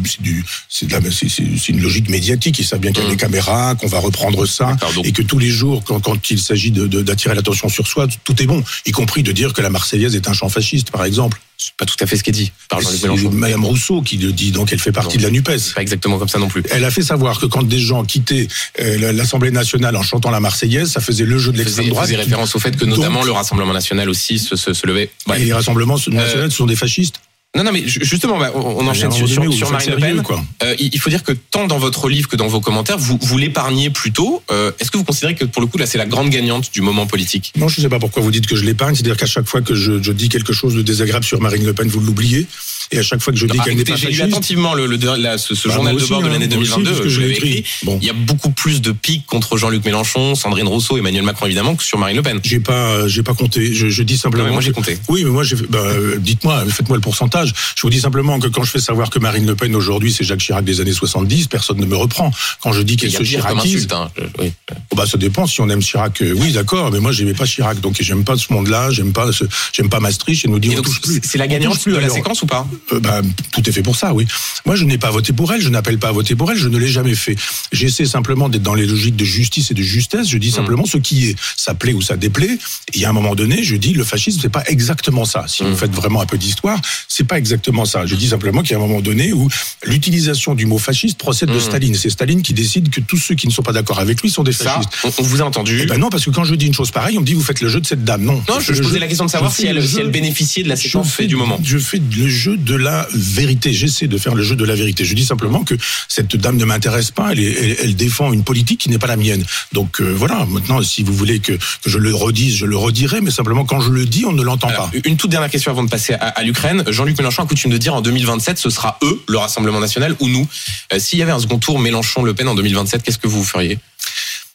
c'est 0.69 1.69
une 1.69 1.81
logique 1.81 2.09
médiatique. 2.09 2.59
Ils 2.59 2.65
savent 2.65 2.79
bien 2.79 2.91
qu'il 2.91 3.03
y 3.03 3.05
a 3.05 3.09
Mm. 3.09 3.11
des 3.11 3.17
caméras, 3.17 3.75
qu'on 3.75 3.87
va 3.87 3.99
reprendre 3.99 4.45
ça, 4.45 4.75
et 5.03 5.11
que 5.11 5.21
tous 5.21 5.39
les 5.39 5.49
jours, 5.49 5.83
quand, 5.83 5.99
quand 5.99 6.29
il 6.31 6.39
s'agit 6.39 6.71
de- 6.71 6.87
de- 6.87 7.01
d'attirer 7.01 7.35
l'attention 7.35 7.69
sur 7.69 7.87
soi, 7.87 8.07
tout 8.23 8.41
est 8.41 8.45
bon, 8.45 8.63
y 8.85 8.91
compris 8.91 9.23
de 9.23 9.31
dire 9.31 9.53
que 9.53 9.61
la 9.61 9.69
Marseillaise 9.69 10.15
est 10.15 10.27
un 10.27 10.33
chant 10.33 10.49
fasciste, 10.49 10.91
par 10.91 11.03
exemple. 11.05 11.39
C'est 11.61 11.75
pas 11.75 11.85
tout 11.85 11.97
à 11.99 12.07
fait 12.07 12.15
ce 12.15 12.23
qui 12.23 12.29
est 12.29 12.33
dit 12.33 12.53
par 12.69 12.79
Jean-Luc 12.79 13.01
Mélenchon. 13.03 13.31
Madame 13.31 13.65
Rousseau 13.65 14.01
qui 14.01 14.15
le 14.15 14.31
dit, 14.31 14.51
donc 14.51 14.71
elle 14.71 14.79
fait 14.79 14.93
partie 14.93 15.17
Non. 15.17 15.23
de 15.23 15.27
la 15.27 15.31
Nupes. 15.31 15.51
Pas 15.75 15.81
exactement 15.81 16.17
comme 16.17 16.29
ça 16.29 16.39
non 16.39 16.47
plus. 16.47 16.63
Elle 16.71 16.85
a 16.85 16.89
fait 16.91 17.01
savoir 17.01 17.37
que 17.37 17.47
quand 17.47 17.63
des 17.63 17.79
gens 17.79 18.05
quittaient 18.05 18.47
euh, 18.79 19.11
l'Assemblée 19.11 19.51
nationale 19.51 19.97
en 19.97 20.01
chantant 20.01 20.31
la 20.31 20.39
Marseillaise, 20.39 20.89
ça 20.89 21.01
faisait 21.01 21.25
le 21.25 21.37
jeu 21.37 21.51
de 21.51 21.57
l'extrême 21.57 21.89
droite. 21.89 22.05
faisait 22.05 22.15
référence 22.15 22.55
au 22.55 22.59
fait 22.59 22.71
que 22.77 22.85
Donc- 22.85 22.97
notamment 22.97 23.23
le 23.23 23.31
Rassemblement 23.33 23.73
national 23.73 24.09
aussi 24.09 24.39
se, 24.39 24.55
se, 24.55 24.71
se 24.73 24.87
levait. 24.87 25.09
Ouais. 25.27 25.41
Et 25.41 25.45
les 25.45 25.53
rassemblements 25.53 25.95
nationaux, 26.07 26.49
ce 26.49 26.55
sont 26.55 26.65
des 26.65 26.77
fascistes. 26.77 27.15
Non, 27.57 27.63
non, 27.63 27.71
mais 27.71 27.87
ju- 27.87 27.99
justement, 28.03 28.37
bah, 28.37 28.51
on 28.53 28.59
on 28.59 28.87
enchaîne 28.87 29.11
sur, 29.11 29.27
Marine 29.71 29.89
Le 29.89 29.97
Pen. 29.97 30.21
quoi. 30.21 30.39
Euh, 30.61 30.75
il 30.77 30.93
il 30.93 30.99
faut 30.99 31.09
dire 31.09 31.23
que 31.23 31.31
tant 31.31 31.65
dans 31.65 31.79
votre 31.79 32.07
livre 32.07 32.27
que 32.29 32.35
dans 32.35 32.47
vos 32.47 32.61
commentaires, 32.61 32.99
vous, 32.99 33.17
vous 33.19 33.37
l'épargnez 33.39 33.89
plutôt. 33.89 34.43
Euh, 34.51 34.71
Est-ce 34.79 34.91
que 34.91 34.97
vous 34.97 35.03
considérez 35.03 35.33
que 35.33 35.45
pour 35.45 35.61
le 35.63 35.67
coup, 35.67 35.79
là, 35.79 35.87
c'est 35.87 35.97
la 35.97 36.05
grande 36.05 36.29
gagnante 36.29 36.71
du 36.71 36.81
moment 36.81 37.07
politique? 37.07 37.51
Non, 37.57 37.67
je 37.67 37.79
ne 37.79 37.83
sais 37.85 37.89
pas 37.89 37.97
pourquoi 37.97 38.21
vous 38.21 38.29
dites 38.29 38.45
que 38.45 38.55
je 38.55 38.63
l'épargne. 38.65 38.93
C'est-à-dire 38.93 39.17
qu'à 39.17 39.25
chaque 39.25 39.47
fois 39.47 39.61
que 39.61 39.73
je, 39.73 40.01
je 40.01 40.11
dis 40.11 40.29
quelque 40.29 40.53
chose 40.53 40.75
de 40.75 40.83
désagréable 40.83 41.25
sur 41.25 41.41
Marine 41.41 41.65
Le 41.65 41.73
Pen, 41.73 41.87
vous 41.87 41.99
l'oubliez. 42.01 42.45
Et 42.91 42.99
à 42.99 43.03
chaque 43.03 43.21
fois 43.21 43.33
que 43.33 43.39
je 43.39 43.45
dis 43.45 43.57
Ah, 43.59 43.63
qu'elle 43.63 43.75
n'est 43.77 43.83
pas 43.83 43.95
J'ai 43.95 44.09
lu 44.11 44.21
attentivement 44.21 44.73
le, 44.73 44.85
le- 44.87 44.97
la- 45.17 45.37
ce, 45.37 45.55
ce 45.55 45.67
Bah, 45.67 45.73
journal 45.75 45.95
de 45.95 46.01
aussi, 46.01 46.09
bord 46.09 46.21
de 46.21 46.27
hein, 46.27 46.29
l'année 46.31 46.47
moi 46.47 46.57
aussi, 46.57 46.69
2022. 46.71 46.89
parce 46.91 47.03
que 47.03 47.09
je 47.09 47.19
l'ai 47.21 47.27
l'avais 47.27 47.37
écrit. 47.37 47.49
écrit. 47.59 47.85
Bon. 47.85 47.99
Il 48.01 48.07
y 48.07 48.09
a 48.09 48.13
beaucoup 48.13 48.51
plus 48.51 48.81
de 48.81 48.91
piques 48.91 49.25
contre 49.25 49.57
Jean-Luc 49.57 49.83
Mélenchon, 49.85 50.35
Sandrine 50.35 50.67
Rousseau, 50.67 50.97
Emmanuel 50.97 51.23
Macron 51.23 51.45
évidemment 51.45 51.75
que 51.75 51.83
sur 51.83 51.97
Marine 51.97 52.17
Le 52.17 52.23
Pen. 52.23 52.39
j'ai 52.43 52.59
pas, 52.59 53.07
j'ai 53.07 53.23
pas 53.23 53.33
compté. 53.33 53.73
Je, 53.73 53.87
je 53.89 54.03
dis 54.03 54.13
Non, 54.13 54.19
simplement. 54.19 54.45
mais 54.45 54.51
moi 54.51 54.61
j'ai 54.61 54.71
compté. 54.71 54.97
Oui, 55.07 55.23
mais 55.23 55.29
moi, 55.31 55.43
j'ai 55.43 55.55
bah, 55.55 55.79
euh, 55.79 56.17
dites-moi, 56.17 56.63
faites-moi 56.69 56.97
le 56.97 57.01
pourcentage. 57.01 57.53
Je 57.75 57.81
vous 57.81 57.89
dis 57.89 57.99
simplement 57.99 58.39
que 58.39 58.47
quand 58.47 58.63
je 58.63 58.71
fais 58.71 58.79
savoir 58.79 59.09
que 59.09 59.19
Marine 59.19 59.45
Le 59.45 59.55
Pen 59.55 59.75
aujourd'hui, 59.75 60.11
c'est 60.11 60.23
Jacques 60.23 60.39
Chirac 60.39 60.63
des 60.65 60.81
années 60.81 60.93
70, 60.93 61.47
personne 61.47 61.77
ne 61.77 61.85
me 61.85 61.95
reprend. 61.95 62.31
Quand 62.61 62.71
je 62.73 62.81
dis 62.81 62.95
qu'elle 62.97 63.11
se 63.11 63.23
chiracise. 63.23 63.87
Hein. 63.91 64.09
Oui. 64.39 64.51
oh, 64.91 64.95
bah, 64.95 65.05
ça 65.05 65.17
dépend 65.17 65.45
si 65.47 65.61
on 65.61 65.69
aime 65.69 65.81
Chirac. 65.81 66.21
euh, 66.21 66.33
Oui, 66.37 66.51
d'accord, 66.51 66.91
mais 66.91 66.99
moi, 66.99 67.11
j'aimais 67.11 67.33
pas 67.33 67.45
Chirac, 67.45 67.79
donc 67.81 67.97
j'aime 67.99 68.23
pas 68.23 68.37
ce 68.37 68.51
monde-là, 68.53 68.89
j'aime 68.91 69.13
pas, 69.13 69.29
j'aime 69.73 69.89
pas 69.89 69.99
Maastricht, 69.99 70.45
et 70.45 70.47
nous 70.47 70.59
dit 70.59 70.75
on 70.77 70.81
touche 70.81 71.01
plus. 71.01 71.19
c'est 71.23 71.37
la 71.37 71.47
gagnante 71.47 71.87
de 71.87 71.95
la 71.95 72.09
séquence 72.09 72.41
ou 72.41 72.45
pas? 72.45 72.67
Euh, 72.93 72.99
bah, 72.99 73.21
tout 73.51 73.67
est 73.67 73.71
fait 73.71 73.81
pour 73.83 73.95
ça, 73.95 74.13
oui. 74.13 74.25
Moi, 74.65 74.75
je 74.75 74.83
n'ai 74.85 74.97
pas 74.97 75.11
voté 75.11 75.33
pour 75.33 75.51
elle, 75.53 75.61
je 75.61 75.69
n'appelle 75.69 75.97
pas 75.99 76.09
à 76.09 76.11
voter 76.11 76.35
pour 76.35 76.51
elle, 76.51 76.57
je 76.57 76.67
ne 76.67 76.77
l'ai 76.77 76.87
jamais 76.87 77.15
fait. 77.15 77.35
J'essaie 77.71 78.05
simplement 78.05 78.49
d'être 78.49 78.63
dans 78.63 78.73
les 78.75 78.85
logiques 78.85 79.15
de 79.15 79.25
justice 79.25 79.71
et 79.71 79.73
de 79.73 79.81
justesse. 79.83 80.27
Je 80.29 80.37
dis 80.37 80.51
simplement 80.51 80.85
ce 80.85 80.97
qui 80.97 81.29
est. 81.29 81.35
Ça 81.57 81.73
plaît 81.73 81.93
ou 81.93 82.01
ça 82.01 82.17
déplaît. 82.17 82.57
Et 82.93 83.05
à 83.05 83.09
un 83.09 83.13
moment 83.13 83.35
donné, 83.35 83.63
je 83.63 83.75
dis 83.75 83.93
le 83.93 84.03
fascisme, 84.03 84.39
c'est 84.41 84.49
pas 84.49 84.63
exactement 84.67 85.25
ça. 85.25 85.45
Si 85.47 85.63
Mm. 85.63 85.67
vous 85.69 85.75
faites 85.75 85.91
vraiment 85.93 86.21
un 86.21 86.25
peu 86.25 86.37
d'histoire, 86.37 86.79
c'est 87.07 87.23
pas 87.25 87.37
exactement 87.37 87.85
ça. 87.85 88.05
Je 88.05 88.15
dis 88.15 88.27
simplement 88.29 88.61
qu'il 88.61 88.71
y 88.71 88.75
a 88.75 88.77
un 88.77 88.85
moment 88.87 89.01
donné 89.01 89.33
où 89.33 89.47
l'utilisation 89.85 90.55
du 90.55 90.65
mot 90.65 90.77
fasciste 90.77 91.17
procède 91.17 91.49
de 91.49 91.55
Mm. 91.57 91.61
Staline. 91.61 91.95
C'est 91.95 92.09
Staline 92.09 92.41
qui 92.41 92.53
décide 92.53 92.89
que 92.89 93.01
tous 93.01 93.17
ceux 93.17 93.35
qui 93.35 93.47
ne 93.47 93.51
sont 93.51 93.63
pas 93.63 93.73
d'accord 93.73 93.99
avec 93.99 94.21
lui 94.21 94.29
sont 94.29 94.43
des 94.43 94.51
fascistes. 94.53 94.89
on, 95.03 95.11
on 95.17 95.23
vous 95.23 95.41
a 95.41 95.45
entendu. 95.45 95.79
Eh 95.81 95.85
ben 95.85 95.97
non, 95.97 96.09
parce 96.09 96.25
que 96.25 96.29
quand 96.29 96.43
je 96.43 96.55
dis 96.55 96.67
une 96.67 96.73
chose 96.73 96.91
pareille, 96.91 97.17
on 97.17 97.21
me 97.21 97.25
dit 97.25 97.33
vous 97.33 97.43
faites 97.43 97.61
le 97.61 97.69
jeu 97.69 97.79
de 97.81 97.85
cette 97.87 98.03
dame. 98.03 98.23
Non. 98.23 98.41
je, 98.59 98.73
je 98.73 98.81
posais 98.81 98.99
la 98.99 99.07
question 99.07 99.25
de 99.25 99.31
savoir 99.31 99.51
si 99.53 99.65
elle, 99.65 99.85
si 99.87 100.01
bénéficiait 100.03 100.63
de 100.63 100.69
la 100.69 100.75
séquence 100.75 101.19
du 101.21 101.35
moment. 101.35 101.59
Je 101.63 101.77
fais 101.77 101.99
le 102.17 102.27
jeu 102.27 102.57
de 102.63 102.75
la 102.75 103.07
vérité. 103.13 103.73
J'essaie 103.73 104.07
de 104.07 104.17
faire 104.17 104.35
le 104.35 104.43
jeu 104.43 104.55
de 104.55 104.63
la 104.65 104.75
vérité. 104.75 105.05
Je 105.05 105.13
dis 105.13 105.25
simplement 105.25 105.63
que 105.63 105.75
cette 106.07 106.35
dame 106.35 106.57
ne 106.57 106.65
m'intéresse 106.65 107.11
pas. 107.11 107.31
Elle, 107.31 107.39
est- 107.39 107.51
elle, 107.63 107.75
elle 107.83 107.95
défend 107.95 108.31
une 108.33 108.43
politique 108.43 108.79
qui 108.81 108.89
n'est 108.89 108.99
pas 108.99 109.07
la 109.07 109.17
mienne. 109.17 109.43
Donc 109.73 110.01
euh, 110.01 110.11
voilà. 110.15 110.45
Maintenant, 110.49 110.81
si 110.83 111.03
vous 111.03 111.13
voulez 111.13 111.39
que, 111.39 111.53
que 111.53 111.59
je 111.89 111.97
le 111.97 112.13
redise, 112.13 112.55
je 112.55 112.65
le 112.65 112.77
redirai. 112.77 113.21
Mais 113.21 113.31
simplement, 113.31 113.65
quand 113.65 113.81
je 113.81 113.89
le 113.91 114.05
dis, 114.05 114.25
on 114.25 114.33
ne 114.33 114.43
l'entend 114.43 114.67
pas. 114.69 114.91
une 115.05 115.17
toute 115.17 115.31
dernière 115.31 115.49
question 115.49 115.71
avant 115.71 115.83
de 115.83 115.89
passer 115.89 116.13
à, 116.13 116.27
à 116.27 116.43
l'Ukraine. 116.43 116.83
Jean-Luc 116.87 117.17
Mélenchon 117.17 117.43
a 117.43 117.45
coutume 117.47 117.71
de 117.71 117.77
dire 117.77 117.93
en 117.95 118.01
2027, 118.01 118.57
ce 118.57 118.69
sera 118.69 118.97
eux, 119.03 119.21
le 119.27 119.37
Rassemblement 119.37 119.79
national, 119.79 120.15
ou 120.19 120.27
nous. 120.29 120.47
Euh, 120.93 120.99
S'il 120.99 121.19
y 121.19 121.23
avait 121.23 121.31
un 121.31 121.39
second 121.39 121.57
tour 121.59 121.79
Mélenchon-Le 121.79 122.33
Pen 122.33 122.47
en 122.47 122.55
2027, 122.55 123.03
qu'est-ce 123.03 123.17
que 123.17 123.27
vous 123.27 123.43
feriez? 123.43 123.79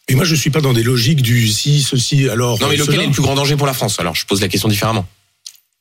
Et 0.08 0.14
moi, 0.14 0.24
je 0.26 0.34
suis 0.34 0.50
pas 0.50 0.60
dans 0.60 0.74
des 0.74 0.82
logiques 0.82 1.22
du 1.22 1.48
si, 1.48 1.80
ceci, 1.82 2.28
alors. 2.28 2.60
Non, 2.60 2.68
mais 2.68 2.74
euh, 2.74 2.78
lequel 2.80 2.94
cela. 2.94 3.02
est 3.04 3.06
le 3.06 3.12
plus 3.12 3.22
grand 3.22 3.34
danger 3.34 3.56
pour 3.56 3.66
la 3.66 3.72
France? 3.72 3.98
Alors, 3.98 4.14
je 4.14 4.26
pose 4.26 4.40
la 4.42 4.48
question 4.48 4.68
différemment. 4.68 5.06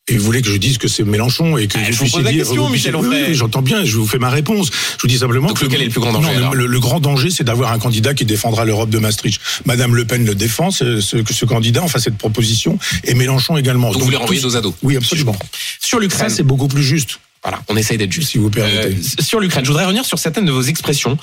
Et 0.09 0.17
vous 0.17 0.25
voulez 0.25 0.41
que 0.41 0.49
je 0.49 0.57
dise 0.57 0.77
que 0.77 0.89
c'est 0.89 1.03
Mélenchon 1.05 1.57
et 1.57 1.67
que 1.67 1.77
Ah, 1.77 1.85
je 1.89 1.91
vous 1.93 1.99
puissiez 1.99 2.17
pose 2.19 2.25
la 2.25 2.31
dire- 2.33 2.43
question, 2.45 2.69
Michel 2.69 2.93
Oui, 2.97 3.07
oui, 3.29 3.35
J'entends 3.35 3.61
bien, 3.61 3.85
je 3.85 3.95
vous 3.95 4.05
fais 4.05 4.17
ma 4.17 4.29
réponse. 4.29 4.69
Je 4.97 5.01
vous 5.01 5.07
dis 5.07 5.17
simplement 5.17 5.47
Donc, 5.47 5.59
que 5.59 5.63
lequel 5.63 5.81
est 5.81 5.85
le 5.85 5.91
plus 5.91 6.01
grand 6.01 6.11
danger, 6.11 6.35
Non, 6.41 6.51
le- 6.51 6.79
grand 6.81 6.99
danger, 6.99 7.29
c'est 7.29 7.45
d'avoir 7.45 7.71
un 7.71 7.79
candidat 7.79 8.13
qui 8.13 8.25
défendra 8.25 8.65
l'Europe 8.65 8.89
de 8.89 8.99
Maastricht. 8.99 9.39
Madame 9.65 9.95
Le 9.95 10.03
Pen 10.03 10.25
le 10.25 10.35
défend, 10.35 10.71
ce, 10.71 10.99
ce, 10.99 11.17
ce 11.31 11.45
candidat, 11.45 11.81
enfin 11.83 11.99
cette 11.99 12.17
proposition, 12.17 12.77
et 13.05 13.13
Mélenchon 13.13 13.55
également. 13.55 13.93
Donc, 13.93 14.01
vous 14.01 14.09
les 14.09 14.17
renvoyez 14.17 14.41
dos 14.41 14.57
à 14.57 14.61
dos 14.61 14.75
Oui, 14.83 14.97
absolument. 14.97 15.37
Sur 15.79 15.99
l'Ukraine, 16.01 16.29
c'est 16.29 16.43
beaucoup 16.43 16.67
plus 16.67 16.83
juste, 16.83 17.19
voilà, 17.43 17.61
on 17.67 17.75
essaye 17.75 17.97
d'être 17.97 18.11
juste. 18.11 18.29
si 18.29 18.37
vous 18.37 18.49
permettez. 18.49 18.95
Euh, 18.95 19.21
sur 19.23 19.39
l'Ukraine, 19.39 19.65
je 19.65 19.69
voudrais 19.69 19.83
revenir 19.85 20.05
sur 20.05 20.17
certaines 20.17 20.45
de 20.45 20.51
vos 20.51 20.61
expressions 20.61 21.17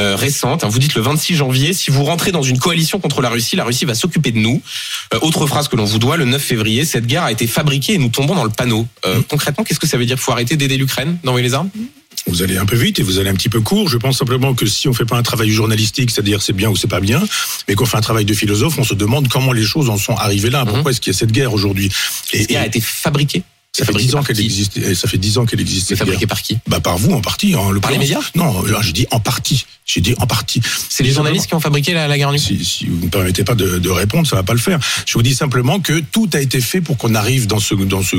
euh, 0.00 0.16
récentes. 0.16 0.64
hein. 0.64 0.68
Vous 0.68 0.78
dites 0.78 0.94
le 0.94 1.02
26 1.02 1.34
janvier, 1.34 1.72
si 1.72 1.90
vous 1.90 2.04
rentrez 2.04 2.30
dans 2.30 2.42
une 2.42 2.58
coalition 2.58 2.98
contre 3.00 3.22
la 3.22 3.30
Russie, 3.30 3.56
la 3.56 3.64
Russie 3.64 3.84
va 3.86 3.94
s'occuper 3.94 4.32
de 4.32 4.38
nous. 4.38 4.60
Euh, 5.14 5.18
autre 5.22 5.46
phrase 5.46 5.68
que 5.68 5.76
l'on 5.76 5.84
vous 5.84 5.98
doit, 5.98 6.16
le 6.16 6.24
9 6.26 6.42
février, 6.42 6.84
cette 6.84 7.06
guerre 7.06 7.22
a 7.24 7.32
été 7.32 7.46
fabriquée 7.46 7.94
et 7.94 7.98
nous 7.98 8.08
tombons 8.10 8.34
dans 8.34 8.44
le 8.44 8.50
panneau. 8.50 8.86
Euh, 9.06 9.18
Mm. 9.18 9.24
Concrètement, 9.24 9.64
qu'est-ce 9.64 9.80
que 9.80 9.86
ça 9.86 9.96
veut 9.98 10.06
dire? 10.06 10.18
Faut 10.18 10.32
arrêter 10.32 10.56
d'aider 10.56 10.76
l'Ukraine 10.76 11.18
d'envoyer 11.24 11.46
les 11.46 11.54
armes? 11.54 11.68
Vous 12.26 12.42
allez 12.42 12.56
un 12.56 12.66
peu 12.66 12.76
vite 12.76 12.98
et 13.00 13.02
vous 13.02 13.18
allez 13.18 13.30
un 13.30 13.34
petit 13.34 13.48
peu 13.48 13.60
court. 13.60 13.88
Je 13.88 13.96
pense 13.96 14.18
simplement 14.18 14.54
que 14.54 14.64
si 14.66 14.86
on 14.88 14.92
fait 14.92 15.04
pas 15.04 15.16
un 15.16 15.22
travail 15.22 15.50
journalistique, 15.50 16.10
c'est-à-dire 16.10 16.40
c'est 16.42 16.52
bien 16.52 16.68
ou 16.70 16.76
c'est 16.76 16.86
pas 16.88 17.00
bien, 17.00 17.20
mais 17.68 17.74
qu'on 17.74 17.84
fait 17.86 17.96
un 17.96 18.00
travail 18.02 18.24
de 18.24 18.34
philosophe, 18.34 18.78
on 18.78 18.84
se 18.84 18.94
demande 18.94 19.28
comment 19.28 19.52
les 19.52 19.64
choses 19.64 19.90
en 19.90 19.96
sont 19.98 20.14
arrivées 20.14 20.50
là. 20.50 20.64
Pourquoi 20.64 20.90
est-ce 20.92 21.00
qu'il 21.00 21.12
y 21.12 21.16
a 21.16 21.18
cette 21.18 21.32
guerre 21.32 21.52
aujourd'hui? 21.52 21.90
Et 22.32 22.56
a 22.56 22.66
été 22.66 22.80
fabriquée. 22.80 23.42
Ça 23.74 23.86
fait 23.86 23.94
dix 23.94 24.14
ans 24.14 24.22
qu'elle 24.22 24.38
existe. 24.38 24.94
Ça 24.94 25.08
fait 25.08 25.16
dix 25.16 25.38
ans 25.38 25.46
qu'elle 25.46 25.60
existe. 25.60 25.88
C'est 25.88 25.96
fabriqué 25.96 26.26
par 26.26 26.42
qui 26.42 26.58
Bah 26.68 26.80
par 26.80 26.98
vous 26.98 27.12
en 27.12 27.22
partie. 27.22 27.54
Hein, 27.54 27.70
le 27.72 27.80
Par 27.80 27.90
les 27.90 27.96
médias? 27.96 28.20
Non, 28.34 28.62
j'ai 28.82 28.92
dit 28.92 29.06
en 29.10 29.18
partie. 29.18 29.64
J'ai 29.86 30.02
dit 30.02 30.14
en 30.18 30.26
partie. 30.26 30.60
C'est 30.90 31.02
les 31.02 31.10
journalistes 31.10 31.46
qui 31.46 31.54
ont 31.54 31.60
fabriqué 31.60 31.94
la, 31.94 32.06
la 32.06 32.16
guerre 32.18 32.28
en 32.28 32.34
Ukraine? 32.34 32.58
Si, 32.58 32.64
si 32.64 32.86
vous 32.86 32.98
ne 32.98 33.04
me 33.06 33.08
permettez 33.08 33.44
pas 33.44 33.54
de, 33.54 33.78
de 33.78 33.88
répondre, 33.88 34.26
ça 34.28 34.36
va 34.36 34.42
pas 34.42 34.52
le 34.52 34.58
faire. 34.58 34.78
Je 35.06 35.14
vous 35.14 35.22
dis 35.22 35.34
simplement 35.34 35.80
que 35.80 36.00
tout 36.00 36.28
a 36.34 36.40
été 36.40 36.60
fait 36.60 36.82
pour 36.82 36.98
qu'on 36.98 37.14
arrive 37.14 37.46
dans 37.46 37.58
ce 37.60 37.74
dans 37.74 38.02
ce 38.02 38.16